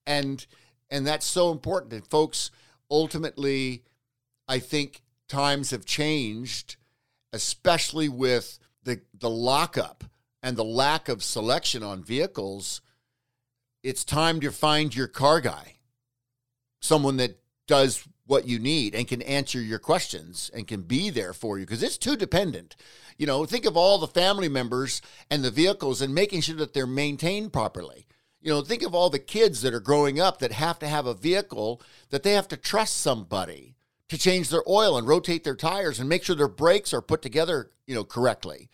And 0.07 0.45
and 0.91 1.07
that's 1.07 1.27
so 1.27 1.51
important. 1.51 1.93
And 1.93 2.07
folks, 2.07 2.51
ultimately, 2.91 3.85
I 4.47 4.59
think 4.59 5.03
times 5.29 5.71
have 5.71 5.85
changed, 5.85 6.77
especially 7.33 8.09
with 8.09 8.59
the, 8.83 9.01
the 9.19 9.31
lockup 9.31 10.05
and 10.43 10.57
the 10.57 10.65
lack 10.65 11.09
of 11.09 11.23
selection 11.23 11.83
on 11.83 12.05
vehicles. 12.05 12.81
It's 13.83 14.05
time 14.05 14.41
to 14.41 14.51
find 14.51 14.95
your 14.95 15.09
car 15.09 15.41
guy, 15.41 15.77
someone 16.81 17.17
that 17.17 17.39
does 17.67 18.07
what 18.27 18.47
you 18.47 18.59
need 18.59 18.95
and 18.95 19.07
can 19.07 19.23
answer 19.23 19.61
your 19.61 19.79
questions 19.79 20.51
and 20.55 20.67
can 20.67 20.83
be 20.83 21.11
there 21.11 21.33
for 21.33 21.59
you 21.59 21.67
because 21.67 21.83
it's 21.83 21.99
too 21.99 22.17
dependent. 22.17 22.77
You 23.19 23.27
know, 23.27 23.45
think 23.45 23.65
of 23.65 23.77
all 23.77 23.99
the 23.99 24.07
family 24.07 24.49
members 24.49 25.03
and 25.31 25.45
the 25.45 25.51
vehicles 25.51 26.01
and 26.01 26.15
making 26.15 26.41
sure 26.41 26.57
that 26.57 26.73
they're 26.73 26.87
maintained 26.87 27.53
properly. 27.53 28.07
You 28.45 28.51
know, 28.51 28.61
think 28.61 28.83
of 28.83 28.95
all 28.95 29.09
the 29.09 29.19
kids 29.19 29.63
that 29.63 29.73
are 29.73 29.81
growing 29.81 30.21
up 30.21 30.39
that 30.41 30.53
have 30.53 30.79
to 30.81 30.87
have 30.87 31.07
a 31.07 31.15
vehicle 31.15 31.81
that 32.11 32.23
they 32.23 32.35
have 32.35 32.47
to 32.49 32.59
trust 32.59 32.99
somebody 32.99 33.75
to 34.11 34.19
change 34.19 34.51
their 34.51 34.63
oil 34.69 34.99
and 34.99 35.09
rotate 35.09 35.45
their 35.45 35.57
tires 35.57 35.99
and 35.99 36.11
make 36.11 36.23
sure 36.23 36.37
their 36.37 36.47
brakes 36.47 36.93
are 36.93 37.01
put 37.01 37.23
together, 37.23 37.71
you 37.87 37.95
know, 37.95 38.05
correctly. 38.05 38.69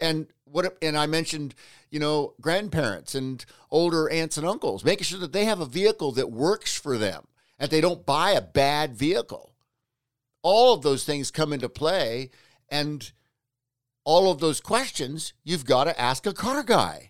And 0.00 0.26
what 0.42 0.76
and 0.82 0.98
I 0.98 1.06
mentioned, 1.06 1.54
you 1.88 2.00
know, 2.00 2.34
grandparents 2.40 3.14
and 3.14 3.44
older 3.70 4.10
aunts 4.10 4.36
and 4.36 4.44
uncles, 4.44 4.84
making 4.84 5.04
sure 5.04 5.20
that 5.20 5.32
they 5.32 5.44
have 5.44 5.60
a 5.60 5.66
vehicle 5.66 6.10
that 6.12 6.32
works 6.32 6.76
for 6.76 6.98
them 6.98 7.28
and 7.60 7.70
they 7.70 7.80
don't 7.80 8.04
buy 8.04 8.32
a 8.32 8.40
bad 8.40 8.96
vehicle. 8.96 9.54
All 10.42 10.74
of 10.74 10.82
those 10.82 11.04
things 11.04 11.30
come 11.30 11.52
into 11.52 11.68
play 11.68 12.30
and 12.68 13.12
all 14.02 14.32
of 14.32 14.40
those 14.40 14.60
questions 14.60 15.32
you've 15.44 15.64
got 15.64 15.84
to 15.84 16.00
ask 16.00 16.26
a 16.26 16.34
car 16.34 16.64
guy. 16.64 17.09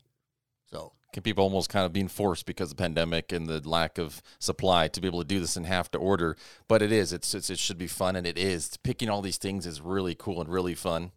People 1.22 1.44
almost 1.44 1.68
kind 1.68 1.84
of 1.84 1.92
being 1.92 2.08
forced 2.08 2.46
because 2.46 2.70
of 2.70 2.76
the 2.76 2.82
pandemic 2.82 3.32
and 3.32 3.46
the 3.46 3.66
lack 3.68 3.98
of 3.98 4.22
supply 4.38 4.88
to 4.88 5.00
be 5.00 5.08
able 5.08 5.20
to 5.20 5.26
do 5.26 5.40
this 5.40 5.56
and 5.56 5.66
have 5.66 5.90
to 5.90 5.98
order 5.98 6.36
but 6.68 6.82
it 6.82 6.92
is 6.92 7.12
it's, 7.12 7.34
it's 7.34 7.50
it 7.50 7.58
should 7.58 7.78
be 7.78 7.86
fun 7.86 8.16
and 8.16 8.26
it 8.26 8.38
is 8.38 8.76
picking 8.82 9.08
all 9.08 9.22
these 9.22 9.36
things 9.36 9.66
is 9.66 9.80
really 9.80 10.14
cool 10.14 10.40
and 10.40 10.50
really 10.50 10.74
fun 10.74 11.12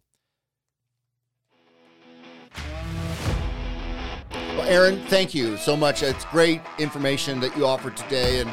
well 4.30 4.62
aaron 4.62 5.00
thank 5.06 5.34
you 5.34 5.56
so 5.56 5.76
much 5.76 6.02
it's 6.02 6.24
great 6.26 6.60
information 6.78 7.40
that 7.40 7.56
you 7.56 7.66
offered 7.66 7.96
today 7.96 8.40
and 8.40 8.50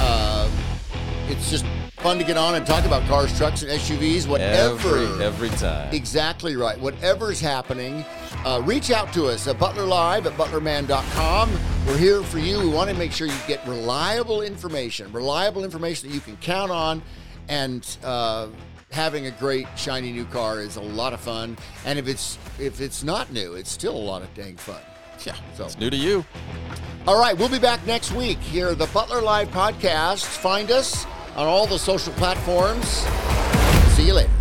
uh, 0.00 0.50
it's 1.28 1.50
just 1.50 1.66
fun 1.98 2.18
to 2.18 2.24
get 2.24 2.36
on 2.36 2.54
and 2.54 2.66
talk 2.66 2.84
about 2.84 3.06
cars, 3.08 3.36
trucks, 3.36 3.62
and 3.62 3.70
SUVs, 3.72 4.26
whatever. 4.26 4.98
Every, 4.98 5.24
every 5.24 5.48
time. 5.50 5.92
Exactly 5.92 6.56
right. 6.56 6.78
Whatever's 6.80 7.40
happening, 7.40 8.04
uh, 8.48 8.60
reach 8.60 8.90
out 8.90 9.12
to 9.12 9.26
us 9.26 9.46
at 9.46 9.58
Butler 9.58 9.84
Live 9.84 10.26
at 10.26 10.32
butlerman.com. 10.32 11.50
We're 11.86 11.98
here 11.98 12.22
for 12.22 12.38
you. 12.38 12.58
We 12.58 12.68
want 12.68 12.88
to 12.88 12.96
make 12.96 13.12
sure 13.12 13.26
you 13.26 13.34
get 13.46 13.66
reliable 13.66 14.40
information, 14.40 15.12
reliable 15.12 15.64
information 15.64 16.08
that 16.08 16.14
you 16.14 16.20
can 16.22 16.36
count 16.38 16.70
on. 16.70 17.02
And 17.48 17.86
uh, 18.02 18.48
having 18.90 19.26
a 19.26 19.30
great 19.32 19.66
shiny 19.76 20.12
new 20.12 20.24
car 20.24 20.60
is 20.60 20.76
a 20.76 20.80
lot 20.80 21.12
of 21.12 21.20
fun. 21.20 21.58
And 21.84 21.98
if 21.98 22.08
it's 22.08 22.38
if 22.58 22.80
it's 22.80 23.04
not 23.04 23.30
new, 23.32 23.54
it's 23.54 23.70
still 23.70 23.94
a 23.94 23.96
lot 23.96 24.22
of 24.22 24.32
dang 24.32 24.56
fun. 24.56 24.80
Yeah, 25.26 25.34
so 25.54 25.66
it's 25.66 25.78
new 25.78 25.90
to 25.90 25.96
you. 25.96 26.24
All 27.06 27.20
right, 27.20 27.36
we'll 27.36 27.48
be 27.50 27.58
back 27.58 27.84
next 27.86 28.12
week 28.12 28.38
here, 28.38 28.74
the 28.74 28.86
Butler 28.86 29.20
Live 29.20 29.48
podcast. 29.48 30.24
Find 30.24 30.70
us 30.70 31.04
on 31.36 31.46
all 31.46 31.66
the 31.66 31.78
social 31.78 32.12
platforms. 32.14 32.86
See 33.94 34.06
you 34.06 34.14
later. 34.14 34.37